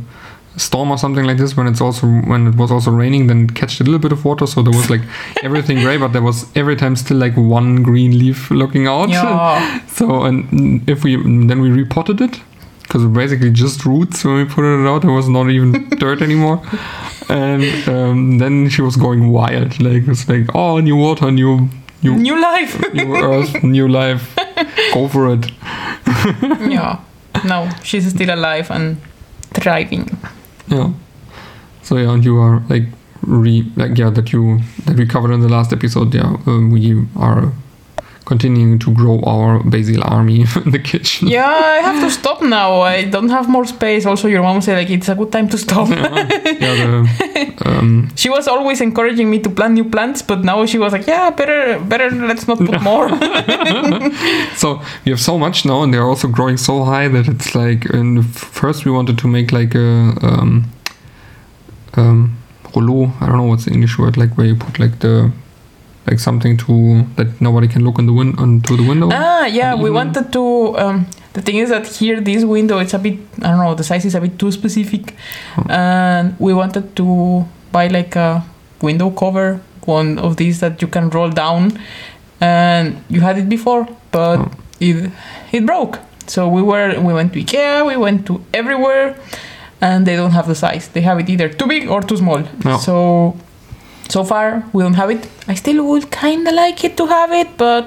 storm 0.57 0.91
or 0.91 0.97
something 0.97 1.25
like 1.25 1.37
this, 1.37 1.55
when 1.57 1.67
it's 1.67 1.81
also 1.81 2.07
when 2.07 2.47
it 2.47 2.55
was 2.55 2.71
also 2.71 2.91
raining, 2.91 3.27
then 3.27 3.45
it 3.45 3.55
catched 3.55 3.79
a 3.81 3.83
little 3.83 3.99
bit 3.99 4.11
of 4.11 4.23
water. 4.25 4.45
So 4.47 4.61
there 4.61 4.73
was 4.73 4.89
like 4.89 5.01
everything 5.43 5.79
gray, 5.81 5.97
but 5.97 6.13
there 6.13 6.21
was 6.21 6.45
every 6.55 6.75
time 6.75 6.95
still 6.95 7.17
like 7.17 7.35
one 7.35 7.83
green 7.83 8.17
leaf 8.17 8.49
looking 8.51 8.87
out. 8.87 9.09
Yeah. 9.09 9.79
So 9.93 10.23
and 10.23 10.87
if 10.89 11.03
we 11.03 11.15
then 11.15 11.61
we 11.61 11.69
repotted 11.69 12.19
it 12.19 12.39
because 12.81 13.05
basically 13.05 13.51
just 13.51 13.85
roots 13.85 14.23
when 14.25 14.35
we 14.35 14.45
put 14.45 14.65
it 14.65 14.87
out, 14.87 15.01
there 15.03 15.11
was 15.11 15.29
not 15.29 15.49
even 15.49 15.87
dirt 15.99 16.21
anymore. 16.21 16.61
And 17.29 17.87
um, 17.89 18.37
then 18.39 18.69
she 18.69 18.81
was 18.81 18.95
going 18.97 19.29
wild, 19.29 19.79
like 19.79 20.07
it's 20.07 20.27
like 20.27 20.53
oh 20.55 20.79
new 20.79 20.95
water, 20.97 21.31
new 21.31 21.69
new 22.01 22.15
New 22.15 22.41
life. 22.41 22.77
new 22.93 23.15
earth, 23.15 23.63
new 23.63 23.87
life. 23.87 24.35
Go 24.93 25.07
for 25.07 25.33
it. 25.33 25.49
yeah. 26.69 26.99
No, 27.45 27.69
she's 27.83 28.09
still 28.09 28.33
alive 28.33 28.69
and 28.71 28.97
thriving. 29.53 30.09
Yeah. 30.67 30.93
So 31.81 31.97
yeah, 31.97 32.11
and 32.11 32.23
you 32.23 32.37
are 32.37 32.61
like 32.69 32.83
re 33.21 33.71
like 33.75 33.97
yeah 33.97 34.09
that 34.09 34.31
you 34.33 34.59
that 34.85 34.97
we 34.97 35.05
covered 35.05 35.31
in 35.31 35.41
the 35.41 35.49
last 35.49 35.73
episode. 35.73 36.13
Yeah, 36.13 36.37
um, 36.45 36.71
we 36.71 37.05
are 37.15 37.51
continuing 38.25 38.79
to 38.79 38.93
grow 38.93 39.19
our 39.21 39.59
basil 39.63 40.03
army 40.03 40.41
in 40.65 40.71
the 40.71 40.79
kitchen. 40.79 41.27
Yeah, 41.27 41.45
I 41.47 41.79
have 41.81 42.03
to 42.03 42.09
stop 42.09 42.41
now. 42.41 42.81
I 42.81 43.03
don't 43.03 43.29
have 43.29 43.49
more 43.49 43.65
space. 43.65 44.05
Also, 44.05 44.27
your 44.27 44.41
mom 44.41 44.61
said 44.61 44.77
like 44.77 44.89
it's 44.89 45.09
a 45.09 45.15
good 45.15 45.31
time 45.31 45.49
to 45.49 45.57
stop. 45.57 45.89
yeah, 45.89 46.27
the, 46.57 47.53
um, 47.65 48.11
she 48.15 48.29
was 48.29 48.47
always 48.47 48.81
encouraging 48.81 49.29
me 49.29 49.39
to 49.39 49.49
plant 49.49 49.73
new 49.73 49.83
plants, 49.83 50.21
but 50.21 50.43
now 50.43 50.65
she 50.65 50.77
was 50.77 50.93
like, 50.93 51.07
"Yeah, 51.07 51.29
better, 51.31 51.79
better. 51.79 52.09
Let's 52.11 52.47
not 52.47 52.59
put 52.59 52.81
more." 52.89 53.09
so 54.55 54.81
we 55.05 55.11
have 55.11 55.21
so 55.21 55.37
much 55.37 55.65
now, 55.65 55.83
and 55.83 55.93
they're 55.93 56.07
also 56.07 56.27
growing 56.27 56.57
so 56.57 56.83
high 56.83 57.07
that 57.07 57.27
it's 57.27 57.55
like. 57.55 57.85
In 57.93 58.15
the 58.15 58.23
first, 58.23 58.85
we 58.85 58.91
wanted 58.91 59.17
to 59.19 59.27
make 59.27 59.51
like 59.51 59.75
a 59.75 60.13
um, 60.21 60.65
um, 61.95 62.37
rouleau. 62.75 63.11
I 63.19 63.27
don't 63.27 63.37
know 63.37 63.43
what's 63.43 63.65
the 63.65 63.71
English 63.71 63.97
word, 63.97 64.17
like 64.17 64.37
where 64.37 64.47
you 64.47 64.55
put 64.55 64.79
like 64.79 64.99
the 64.99 65.31
like 66.07 66.19
something 66.19 66.57
to 66.57 67.03
that 67.15 67.39
nobody 67.41 67.67
can 67.67 67.83
look 67.83 67.97
in 67.99 68.05
the 68.05 68.13
win 68.13 68.35
onto 68.37 68.75
the 68.75 68.83
window. 68.83 69.09
ah, 69.13 69.45
yeah, 69.45 69.73
we 69.75 69.89
wanted 69.89 70.31
to. 70.33 70.77
Um, 70.77 71.05
the 71.33 71.41
thing 71.41 71.57
is 71.57 71.69
that 71.69 71.87
here, 71.87 72.19
this 72.21 72.43
window, 72.43 72.79
it's 72.79 72.93
a 72.93 72.99
bit. 72.99 73.17
I 73.41 73.47
don't 73.49 73.59
know. 73.59 73.73
The 73.75 73.83
size 73.83 74.05
is 74.05 74.15
a 74.15 74.21
bit 74.21 74.37
too 74.37 74.51
specific, 74.51 75.15
Oh. 75.57 75.63
and 75.69 76.35
we 76.39 76.53
wanted 76.53 76.95
to 76.95 77.45
buy 77.71 77.87
like 77.87 78.15
a 78.15 78.43
window 78.81 79.09
cover, 79.11 79.59
one 79.85 80.19
of 80.19 80.35
these 80.37 80.59
that 80.59 80.81
you 80.81 80.87
can 80.87 81.09
roll 81.09 81.29
down, 81.29 81.79
and 82.41 82.97
you 83.09 83.21
had 83.21 83.37
it 83.37 83.47
before, 83.49 83.87
but 84.11 84.39
Oh. 84.39 84.51
it 84.79 85.11
it 85.51 85.65
broke. 85.65 85.99
So 86.27 86.47
we 86.47 86.61
were 86.61 86.99
we 86.99 87.13
went 87.13 87.33
to 87.33 87.39
IKEA, 87.43 87.85
we 87.85 87.95
went 87.97 88.25
to 88.27 88.41
everywhere, 88.53 89.15
and 89.81 90.05
they 90.05 90.15
don't 90.15 90.31
have 90.31 90.47
the 90.47 90.55
size. 90.55 90.87
They 90.93 91.01
have 91.01 91.19
it 91.19 91.29
either 91.29 91.49
too 91.49 91.67
big 91.67 91.89
or 91.89 92.01
too 92.01 92.17
small. 92.17 92.43
No. 92.63 92.77
So 92.77 93.35
so 94.13 94.23
far 94.23 94.63
we 94.73 94.83
don't 94.83 94.93
have 95.01 95.09
it. 95.15 95.21
I 95.47 95.55
still 95.55 95.79
would 95.89 96.05
kind 96.11 96.47
of 96.47 96.53
like 96.53 96.83
it 96.87 96.93
to 96.97 97.05
have 97.07 97.31
it, 97.41 97.49
but 97.57 97.85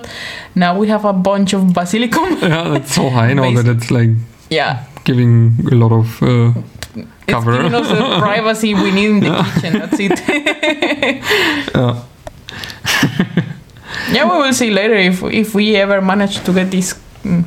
now 0.54 0.72
we 0.80 0.88
have 0.94 1.04
a 1.04 1.12
bunch 1.12 1.54
of 1.54 1.62
basilicum. 1.78 2.28
yeah, 2.52 2.76
it's 2.78 2.94
so 2.94 3.08
high 3.10 3.32
now 3.34 3.50
that 3.56 3.66
it's 3.76 3.90
like 3.90 4.10
yeah, 4.50 4.72
giving 5.04 5.32
a 5.72 5.74
lot 5.82 5.92
of. 5.92 6.06
Uh, 6.22 6.52
it's 6.96 7.32
Cover. 7.34 7.52
giving 7.56 7.74
us 7.74 7.88
the 7.88 8.18
privacy 8.26 8.74
we 8.74 8.90
need 8.98 9.10
in 9.10 9.20
the 9.20 9.26
Yeah. 9.26 9.44
kitchen. 9.54 9.72
That's 9.80 9.98
it. 10.00 11.74
uh, 11.74 11.94
yeah, 14.12 14.24
we 14.30 14.36
will 14.42 14.52
see 14.52 14.70
later 14.70 14.94
if 14.94 15.22
if 15.22 15.54
we 15.54 15.76
ever 15.76 16.00
manage 16.00 16.42
to 16.44 16.52
get 16.52 16.70
this 16.70 16.94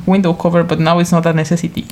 window 0.06 0.32
cover, 0.34 0.62
but 0.62 0.78
now 0.78 0.98
it's 1.00 1.12
not 1.12 1.26
a 1.26 1.32
necessity. 1.32 1.84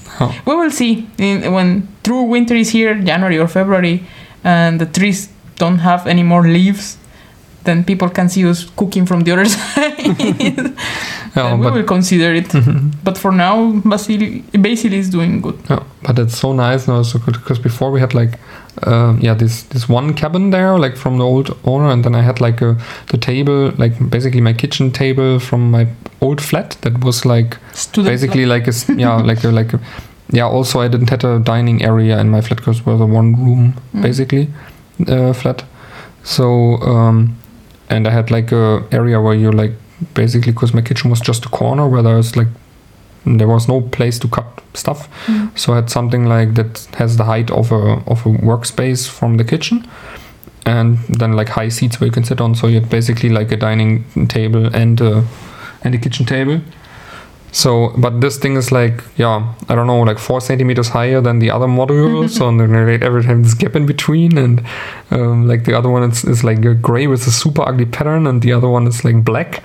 We 0.46 0.54
will 0.54 0.70
see 0.70 1.06
in, 1.18 1.52
when 1.52 1.88
true 2.04 2.22
winter 2.22 2.54
is 2.54 2.70
here, 2.70 2.94
January 2.94 3.38
or 3.38 3.48
February, 3.48 4.02
and 4.44 4.78
the 4.80 4.86
trees 4.86 5.28
don't 5.58 5.78
have 5.78 6.06
any 6.06 6.22
more 6.22 6.42
leaves. 6.42 6.96
Then 7.64 7.84
people 7.84 8.08
can 8.08 8.28
see 8.28 8.48
us 8.48 8.64
cooking 8.76 9.06
from 9.06 9.22
the 9.24 9.32
other 9.32 9.44
side. 9.56 9.98
yeah, 11.36 11.54
we 11.54 11.62
but 11.62 11.74
will 11.74 11.84
consider 11.84 12.32
it. 12.34 12.48
But 13.04 13.18
for 13.18 13.32
now, 13.32 13.72
Basil 13.84 14.42
Basil 14.52 14.92
is 14.92 15.10
doing 15.10 15.40
good. 15.42 15.58
Yeah, 15.68 15.82
but 16.02 16.18
it's 16.18 16.38
so 16.38 16.52
nice 16.52 16.88
now, 16.88 17.02
so 17.02 17.18
good 17.18 17.34
because 17.34 17.58
before 17.58 17.90
we 17.90 18.00
had 18.00 18.14
like, 18.14 18.38
uh, 18.86 19.16
yeah, 19.20 19.34
this 19.34 19.64
this 19.64 19.88
one 19.88 20.14
cabin 20.14 20.50
there, 20.50 20.78
like 20.78 20.96
from 20.96 21.18
the 21.18 21.24
old 21.24 21.56
owner, 21.64 21.90
and 21.90 22.04
then 22.04 22.14
I 22.14 22.22
had 22.22 22.40
like 22.40 22.62
a 22.62 22.76
the 23.10 23.18
table, 23.18 23.72
like 23.76 23.98
basically 24.10 24.40
my 24.40 24.52
kitchen 24.54 24.90
table 24.90 25.38
from 25.38 25.70
my 25.70 25.86
old 26.20 26.40
flat 26.40 26.76
that 26.82 27.04
was 27.04 27.24
like 27.26 27.58
Student 27.72 28.12
basically 28.12 28.46
like 28.46 28.68
a 28.68 28.72
yeah 28.96 29.16
like 29.30 29.44
a 29.44 29.48
like 29.50 29.74
a, 29.74 29.80
yeah. 30.30 30.46
Also, 30.46 30.80
I 30.80 30.88
didn't 30.88 31.10
have 31.10 31.24
a 31.24 31.38
dining 31.38 31.82
area 31.82 32.18
in 32.20 32.30
my 32.30 32.40
flat 32.40 32.58
because 32.58 32.80
it 32.80 32.86
was 32.86 33.00
a 33.00 33.06
one 33.06 33.34
room 33.36 33.74
Mm. 33.94 34.02
basically 34.02 34.48
uh, 35.06 35.32
flat. 35.32 35.64
So 36.24 36.76
um, 36.82 37.38
and 37.88 38.06
I 38.06 38.10
had 38.10 38.30
like 38.30 38.52
a 38.52 38.84
area 38.92 39.20
where 39.20 39.34
you 39.34 39.50
like 39.50 39.72
basically 40.14 40.52
because 40.52 40.74
my 40.74 40.82
kitchen 40.82 41.10
was 41.10 41.20
just 41.20 41.46
a 41.46 41.48
corner 41.48 41.88
where 41.88 42.02
there 42.02 42.16
was 42.16 42.36
like 42.36 42.48
there 43.24 43.48
was 43.48 43.68
no 43.68 43.80
place 43.80 44.18
to 44.20 44.28
cut 44.28 44.46
stuff. 44.74 45.08
Mm. 45.26 45.58
So 45.58 45.72
I 45.72 45.76
had 45.76 45.90
something 45.90 46.26
like 46.26 46.54
that 46.54 46.86
has 46.94 47.16
the 47.16 47.24
height 47.24 47.50
of 47.50 47.72
a 47.72 48.02
of 48.06 48.24
a 48.26 48.30
workspace 48.30 49.08
from 49.08 49.36
the 49.36 49.44
kitchen, 49.44 49.86
and 50.66 50.98
then 51.08 51.32
like 51.32 51.48
high 51.48 51.68
seats 51.68 52.00
where 52.00 52.06
you 52.06 52.12
can 52.12 52.24
sit 52.24 52.40
on. 52.40 52.54
So 52.54 52.66
you 52.66 52.80
had 52.80 52.90
basically 52.90 53.28
like 53.28 53.52
a 53.52 53.56
dining 53.56 54.04
table 54.28 54.66
and 54.74 55.00
a 55.00 55.24
and 55.82 55.94
a 55.94 55.98
kitchen 55.98 56.26
table. 56.26 56.60
So, 57.50 57.92
but 57.96 58.20
this 58.20 58.36
thing 58.38 58.56
is 58.56 58.70
like, 58.70 59.02
yeah, 59.16 59.54
I 59.68 59.74
don't 59.74 59.86
know, 59.86 60.00
like 60.02 60.18
four 60.18 60.40
centimeters 60.40 60.88
higher 60.88 61.20
than 61.20 61.38
the 61.38 61.50
other 61.50 61.66
module. 61.66 62.28
so 62.36 62.44
then 62.56 62.72
like 62.86 63.02
every 63.02 63.22
time 63.22 63.42
this 63.42 63.54
gap 63.54 63.74
in 63.74 63.86
between, 63.86 64.36
and 64.36 64.62
um, 65.10 65.48
like 65.48 65.64
the 65.64 65.72
other 65.76 65.88
one 65.88 66.02
is, 66.10 66.24
is 66.24 66.44
like 66.44 66.64
a 66.64 66.74
gray 66.74 67.06
with 67.06 67.26
a 67.26 67.30
super 67.30 67.62
ugly 67.62 67.86
pattern, 67.86 68.26
and 68.26 68.42
the 68.42 68.52
other 68.52 68.68
one 68.68 68.86
is 68.86 69.04
like 69.04 69.24
black. 69.24 69.62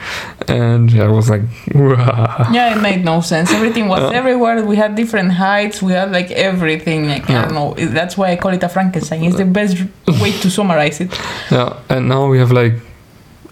And 0.48 0.92
yeah, 0.92 1.04
I 1.04 1.08
was 1.10 1.30
like, 1.30 1.42
Yeah, 1.76 2.76
it 2.78 2.82
made 2.82 3.04
no 3.04 3.22
sense. 3.22 3.52
Everything 3.52 3.88
was 3.90 4.02
Yeah. 4.02 4.18
everywhere. 4.18 4.64
We 4.66 4.76
had 4.78 4.96
different 4.96 5.34
heights. 5.34 5.82
We 5.82 5.92
had 5.92 6.12
like 6.12 6.32
everything. 6.32 7.08
Like 7.08 7.30
I 7.30 7.42
don't 7.44 7.54
know. 7.54 7.74
That's 7.74 8.18
why 8.18 8.32
I 8.32 8.36
call 8.38 8.54
it 8.54 8.64
a 8.64 8.70
Frankenstein. 8.70 9.24
It's 9.24 9.38
the 9.38 9.46
best 9.46 9.78
way 10.22 10.32
to 10.32 10.50
summarize 10.50 11.02
it. 11.02 11.12
Yeah, 11.52 11.80
and 11.90 12.08
now 12.08 12.28
we 12.30 12.40
have 12.40 12.52
like, 12.52 12.74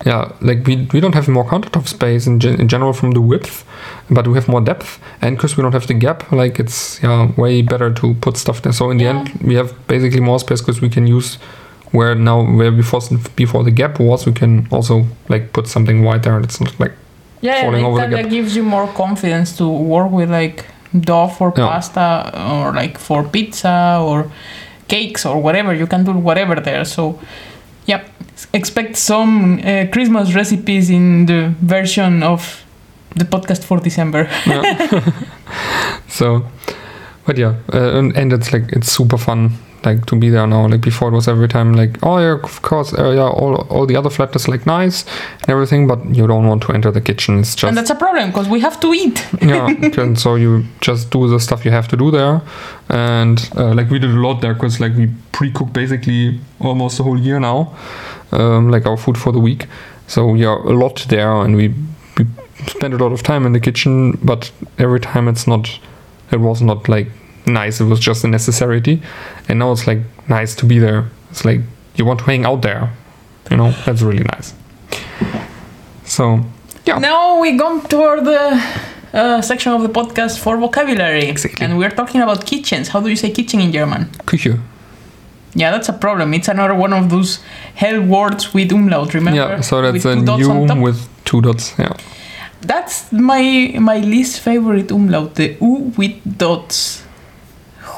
yeah, 0.06 0.32
like 0.42 0.66
we, 0.68 0.88
we 0.94 1.00
don't 1.00 1.14
have 1.16 1.28
more 1.28 1.46
countertop 1.46 1.88
space 1.88 2.26
in, 2.28 2.40
gen- 2.40 2.60
in 2.60 2.68
general 2.68 2.94
from 2.94 3.12
the 3.12 3.22
width, 3.22 3.64
but 4.10 4.28
we 4.28 4.34
have 4.36 4.48
more 4.48 4.62
depth, 4.62 5.00
and 5.22 5.38
because 5.38 5.58
we 5.58 5.64
don't 5.64 5.74
have 5.74 5.88
the 5.88 5.94
gap, 5.94 6.32
like 6.32 6.60
it's 6.60 7.02
yeah 7.04 7.32
way 7.38 7.62
better 7.62 7.94
to 7.94 8.14
put 8.16 8.38
stuff 8.38 8.62
there. 8.62 8.74
So 8.74 8.90
in 8.92 8.98
the 8.98 9.04
Yeah. 9.06 9.20
end, 9.20 9.30
we 9.44 9.56
have 9.56 9.74
basically 9.88 10.22
more 10.22 10.40
space 10.40 10.62
because 10.62 10.82
we 10.82 10.90
can 10.90 11.08
use 11.08 11.38
where 11.92 12.16
now 12.16 12.42
where 12.58 12.72
before 12.72 13.02
before 13.36 13.64
the 13.64 13.72
gap 13.72 14.00
was, 14.00 14.26
we 14.26 14.32
can 14.34 14.68
also 14.72 15.06
like 15.30 15.52
put 15.54 15.68
something 15.68 16.04
white 16.04 16.24
there, 16.24 16.36
and 16.36 16.46
it's 16.46 16.60
not 16.62 16.80
like 16.80 16.94
Yeah, 17.42 17.62
Falling 17.64 17.84
it 17.84 17.88
over 17.88 17.98
the 17.98 18.04
kinda 18.08 18.22
gap. 18.24 18.32
gives 18.32 18.56
you 18.56 18.64
more 18.64 18.88
confidence 18.94 19.56
to 19.58 19.68
work 19.68 20.12
with 20.12 20.30
like 20.32 20.66
dough 21.00 21.28
for 21.28 21.52
Yeah. 21.58 21.68
pasta 21.68 22.32
or 22.36 22.72
like 22.74 22.98
for 23.00 23.24
pizza 23.24 23.98
or 24.02 24.26
cakes 24.88 25.26
or 25.26 25.42
whatever. 25.42 25.74
You 25.74 25.88
can 25.88 26.04
do 26.04 26.12
whatever 26.14 26.56
there. 26.62 26.86
So, 26.86 27.18
yep. 27.86 28.10
Expect 28.54 28.98
some 28.98 29.60
uh, 29.60 29.86
Christmas 29.92 30.34
recipes 30.34 30.90
in 30.90 31.26
the 31.26 31.54
version 31.62 32.24
of 32.24 32.64
the 33.16 33.26
podcast 33.26 33.64
for 33.64 33.80
December. 33.80 34.30
yeah. 34.46 35.12
so 36.08 36.44
but 37.26 37.38
yeah 37.38 37.56
uh, 37.74 37.98
and, 37.98 38.16
and 38.18 38.34
it's 38.34 38.52
like 38.54 38.72
it's 38.72 38.92
super 38.92 39.18
fun 39.18 39.52
like 39.84 40.06
to 40.06 40.16
be 40.16 40.30
there 40.30 40.46
now 40.46 40.68
like 40.68 40.82
before 40.82 41.10
it 41.10 41.12
was 41.12 41.28
every 41.28 41.48
time 41.48 41.74
like 41.74 41.98
oh 42.04 42.20
yeah 42.20 42.38
of 42.44 42.62
course 42.62 42.94
uh, 42.94 43.10
yeah 43.10 43.28
all, 43.28 43.56
all 43.70 43.86
the 43.86 43.96
other 43.96 44.10
flat 44.10 44.36
is 44.36 44.48
like 44.48 44.66
nice 44.66 45.06
and 45.42 45.50
everything 45.50 45.88
but 45.88 46.04
you 46.16 46.28
don't 46.28 46.48
want 46.48 46.62
to 46.64 46.74
enter 46.74 46.92
the 46.92 47.02
kitchen. 47.02 47.40
It's 47.40 47.56
just 47.56 47.70
and 47.70 47.78
that's 47.78 47.90
a 47.90 47.96
problem 47.96 48.30
because 48.30 48.48
we 48.48 48.60
have 48.60 48.80
to 48.82 48.94
eat. 48.94 49.26
yeah 49.42 49.68
and 49.98 50.20
so 50.20 50.36
you 50.36 50.66
just 50.82 51.10
do 51.10 51.28
the 51.28 51.40
stuff 51.40 51.66
you 51.66 51.72
have 51.72 51.88
to 51.90 51.98
do 51.98 52.12
there. 52.12 52.42
And 52.90 53.50
uh, 53.56 53.74
like 53.74 53.90
we 53.90 54.00
did 54.00 54.12
a 54.12 54.20
lot 54.20 54.42
there 54.42 54.54
because 54.54 54.80
like 54.80 54.96
we 54.96 55.10
pre-cook 55.32 55.74
basically 55.74 56.40
almost 56.60 56.98
the 56.98 57.04
whole 57.04 57.20
year 57.20 57.40
now 57.40 57.76
um, 58.32 58.70
like 58.70 58.86
our 58.86 58.98
food 58.98 59.18
for 59.18 59.32
the 59.32 59.40
week. 59.40 59.68
So 60.08 60.36
yeah 60.36 60.56
a 60.56 60.76
lot 60.76 61.06
there 61.10 61.34
and 61.42 61.56
we, 61.56 61.74
we 62.18 62.28
spend 62.68 62.94
a 62.94 62.98
lot 62.98 63.12
of 63.12 63.24
time 63.24 63.46
in 63.46 63.54
the 63.54 63.60
kitchen 63.60 64.20
but 64.24 64.52
every 64.78 65.00
time 65.00 65.28
it's 65.28 65.48
not 65.48 65.80
it 66.32 66.40
was 66.40 66.62
not 66.62 66.88
like 66.88 67.08
nice 67.46 67.80
it 67.82 67.86
was 67.86 68.00
just 68.00 68.24
a 68.24 68.28
necessity 68.28 69.02
and 69.48 69.60
now 69.60 69.72
it's 69.72 69.88
like 69.88 70.00
nice 70.30 70.56
to 70.56 70.66
be 70.66 70.80
there 70.80 71.10
it's 71.32 71.44
like 71.44 71.60
you 71.96 72.06
want 72.06 72.20
to 72.20 72.26
hang 72.26 72.46
out 72.46 72.62
there 72.62 72.92
you 73.50 73.58
know 73.58 73.72
that's 73.86 74.02
really 74.02 74.24
nice 74.24 74.54
so 76.06 76.40
Yeah. 76.86 76.98
Now 77.00 77.40
we 77.40 77.58
gone 77.58 77.82
toward 77.88 78.26
the 78.26 78.60
uh, 79.14 79.42
section 79.42 79.72
of 79.72 79.82
the 79.84 79.90
podcast 79.90 80.40
for 80.40 80.58
vocabulary. 80.58 81.26
Exactly. 81.30 81.64
And 81.64 81.78
we're 81.78 81.92
talking 81.92 82.22
about 82.22 82.46
kitchens. 82.46 82.90
How 82.90 83.00
do 83.02 83.08
you 83.10 83.16
say 83.16 83.30
kitchen 83.30 83.60
in 83.62 83.72
German? 83.72 84.06
Küche. 84.26 84.60
Yeah, 85.54 85.70
that's 85.72 85.90
a 85.90 85.94
problem. 85.94 86.34
It's 86.34 86.48
another 86.48 86.74
one 86.74 86.92
of 86.94 87.10
those 87.10 87.40
hell 87.76 88.02
words 88.02 88.52
with 88.54 88.72
umlaut, 88.72 89.14
remember? 89.14 89.40
Yeah, 89.40 89.62
so 89.62 89.82
that's 89.82 90.04
With 90.04 90.06
a 90.06 90.16
two 90.16 90.26
dots 90.26 90.48
on 90.48 90.68
top. 90.68 90.78
U 90.78 90.84
with 90.84 91.00
two 91.24 91.42
dots. 91.42 91.74
Yeah. 91.78 91.94
That's 92.62 93.12
my 93.12 93.76
my 93.80 93.98
least 94.00 94.40
favorite 94.40 94.92
umlaut, 94.92 95.36
the 95.36 95.58
U 95.62 95.94
with 95.98 96.16
dots. 96.38 97.01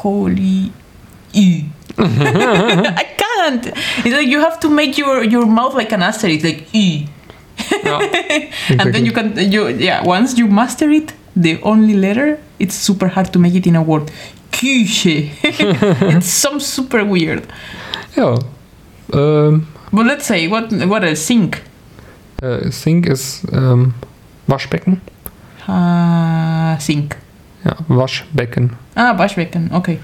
Holy 0.04 0.72
e. 1.34 1.64
I 1.98 3.06
can't. 3.24 3.66
It's 4.06 4.16
like 4.20 4.28
you 4.28 4.40
have 4.40 4.60
to 4.62 4.70
make 4.70 4.98
your, 4.98 5.24
your 5.24 5.46
mouth 5.46 5.74
like 5.76 5.92
an 5.94 6.02
asterisk, 6.04 6.44
like 6.44 6.68
e. 6.74 7.08
yeah. 7.84 8.00
And 8.80 8.94
then 8.94 9.06
you 9.06 9.12
can 9.12 9.34
you 9.52 9.68
yeah, 9.70 10.04
once 10.04 10.38
you 10.38 10.48
master 10.48 10.90
it, 10.92 11.14
the 11.36 11.62
only 11.64 11.94
letter, 11.96 12.40
it's 12.60 12.76
super 12.76 13.08
hard 13.08 13.32
to 13.34 13.40
make 13.40 13.56
it 13.56 13.66
in 13.68 13.76
a 13.76 13.82
word. 13.82 14.12
Küche. 14.52 15.32
it's 16.16 16.28
some 16.28 16.60
super 16.60 17.04
weird. 17.06 17.44
Yeah. 18.18 18.38
Um, 19.14 19.68
But 19.94 20.06
let's 20.08 20.26
say 20.26 20.48
what 20.48 20.72
what 20.90 21.04
a 21.04 21.16
sink. 21.16 21.62
uh, 22.42 22.70
Sink 22.72 23.08
is 23.08 23.46
um, 23.54 23.94
Waschbecken. 24.48 25.00
Uh, 25.68 26.78
sink. 26.80 27.16
Ja, 27.66 27.76
Waschbecken. 27.88 28.72
Ah, 28.96 29.18
Waschbecken. 29.18 29.72
Okay. 29.74 30.00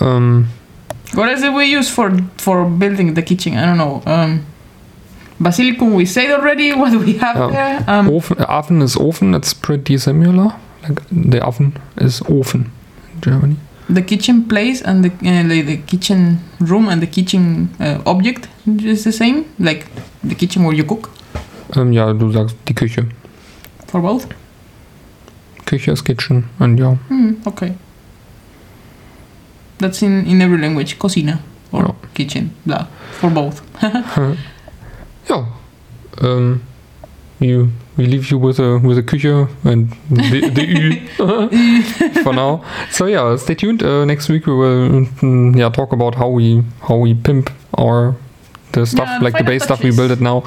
Um, 0.00 0.46
What 1.14 1.30
is 1.30 1.42
it 1.42 1.52
we 1.54 1.64
use 1.78 1.88
for 1.88 2.10
for 2.36 2.64
building 2.64 3.14
the 3.14 3.22
kitchen? 3.22 3.54
I 3.56 3.64
don't 3.64 3.78
know. 3.78 4.02
Um, 4.06 4.40
Basilicum, 5.40 5.94
we 5.94 6.04
said 6.06 6.30
already 6.32 6.72
what 6.74 6.92
we 6.92 7.12
have 7.18 7.36
Yeah. 7.36 7.50
there. 7.52 7.84
Um, 7.98 8.08
Ofen, 8.08 8.36
oven 8.48 8.82
is 8.82 8.96
ofen. 8.96 9.32
That's 9.32 9.54
pretty 9.54 9.98
similar. 9.98 10.52
Like 10.82 11.00
the 11.30 11.40
oven 11.44 11.72
is 12.00 12.20
ofen 12.22 12.66
in 13.14 13.20
Germany. 13.20 13.56
the 13.88 14.02
kitchen 14.02 14.42
place 14.48 14.82
and 14.82 15.04
the 15.04 15.10
uh, 15.24 15.44
like 15.48 15.66
the 15.66 15.76
kitchen 15.86 16.38
room 16.60 16.88
and 16.88 17.00
the 17.00 17.06
kitchen 17.06 17.68
uh, 17.80 17.98
object 18.04 18.48
is 18.82 19.04
the 19.04 19.12
same. 19.12 19.44
Like 19.58 19.86
the 20.24 20.34
kitchen 20.34 20.64
where 20.64 20.74
you 20.76 20.84
cook 20.84 21.08
Ähm, 21.76 21.92
ja, 21.92 22.12
du 22.12 22.30
sagst 22.32 22.56
die 22.68 22.74
Küche. 22.74 23.06
for 23.86 24.00
both. 24.00 24.26
Küche 25.66 25.94
Kitchen. 26.04 26.44
and 26.58 26.78
ja, 26.78 26.96
Hmm, 27.08 27.34
okay. 27.44 27.72
That's 29.78 30.02
in 30.02 30.24
in 30.26 30.40
every 30.40 30.58
language. 30.58 30.98
Cocina 30.98 31.38
or 31.72 31.82
Ja. 31.82 31.94
kitchen. 32.14 32.50
Blah. 32.64 32.86
For 33.20 33.30
both. 33.30 33.60
yeah. 35.28 35.44
Ähm, 36.22 36.60
you, 37.40 37.68
we 37.98 38.06
leave 38.06 38.30
you 38.30 38.38
with 38.38 38.58
a 38.58 38.78
with 38.78 38.96
a 38.98 39.02
Küche 39.02 39.48
and 39.64 39.92
the, 40.10 40.48
the 40.50 40.62
Ü 40.62 41.00
for 42.22 42.32
now. 42.32 42.62
So 42.90 43.06
yeah, 43.06 43.36
stay 43.36 43.54
tuned. 43.54 43.82
Uh, 43.82 44.04
next 44.06 44.28
week 44.30 44.46
we 44.46 44.54
will 44.54 45.06
mm, 45.20 45.54
yeah 45.56 45.68
talk 45.70 45.92
about 45.92 46.14
how 46.14 46.28
we 46.28 46.62
how 46.88 46.96
we 46.96 47.12
pimp 47.14 47.50
our 47.78 48.14
the 48.72 48.86
stuff 48.86 49.08
Yeah, 49.08 49.18
like 49.22 49.36
the 49.36 49.44
base 49.44 49.64
stuff 49.64 49.80
we 49.82 49.90
touches. 49.90 49.96
build 49.96 50.10
it 50.12 50.20
now. 50.20 50.42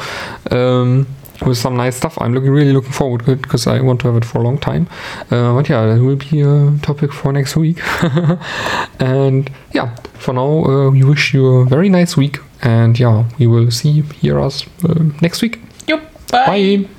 Um, 0.51 1.05
with 1.45 1.58
some 1.58 1.75
nice 1.78 1.95
stuff. 1.95 2.17
I'm 2.21 2.34
looking 2.34 2.52
really 2.52 2.73
looking 2.73 2.91
forward 2.91 3.25
to 3.25 3.32
it 3.32 3.41
because 3.41 3.67
I 3.67 3.82
want 3.82 4.02
to 4.02 4.08
have 4.08 4.17
it 4.17 4.25
for 4.25 4.39
a 4.39 4.41
long 4.41 4.58
time. 4.58 4.88
Uh, 5.32 5.54
but 5.54 5.69
yeah, 5.69 5.86
that 5.86 6.02
will 6.02 6.15
be 6.15 6.41
a 6.41 6.78
topic 6.82 7.13
for 7.13 7.32
next 7.32 7.56
week. 7.56 7.80
and 8.99 9.49
yeah, 9.73 9.95
for 10.13 10.34
now, 10.34 10.65
uh, 10.65 10.89
we 10.89 11.04
wish 11.04 11.34
you 11.34 11.47
a 11.47 11.65
very 11.65 11.89
nice 11.89 12.17
week. 12.17 12.39
And 12.62 12.99
yeah, 12.99 13.25
we 13.38 13.47
will 13.47 13.71
see 13.71 14.02
hear 14.02 14.39
us 14.39 14.65
uh, 14.84 15.04
next 15.21 15.41
week. 15.41 15.60
Yup. 15.88 16.02
Bye. 16.30 16.45
Bye. 16.45 16.89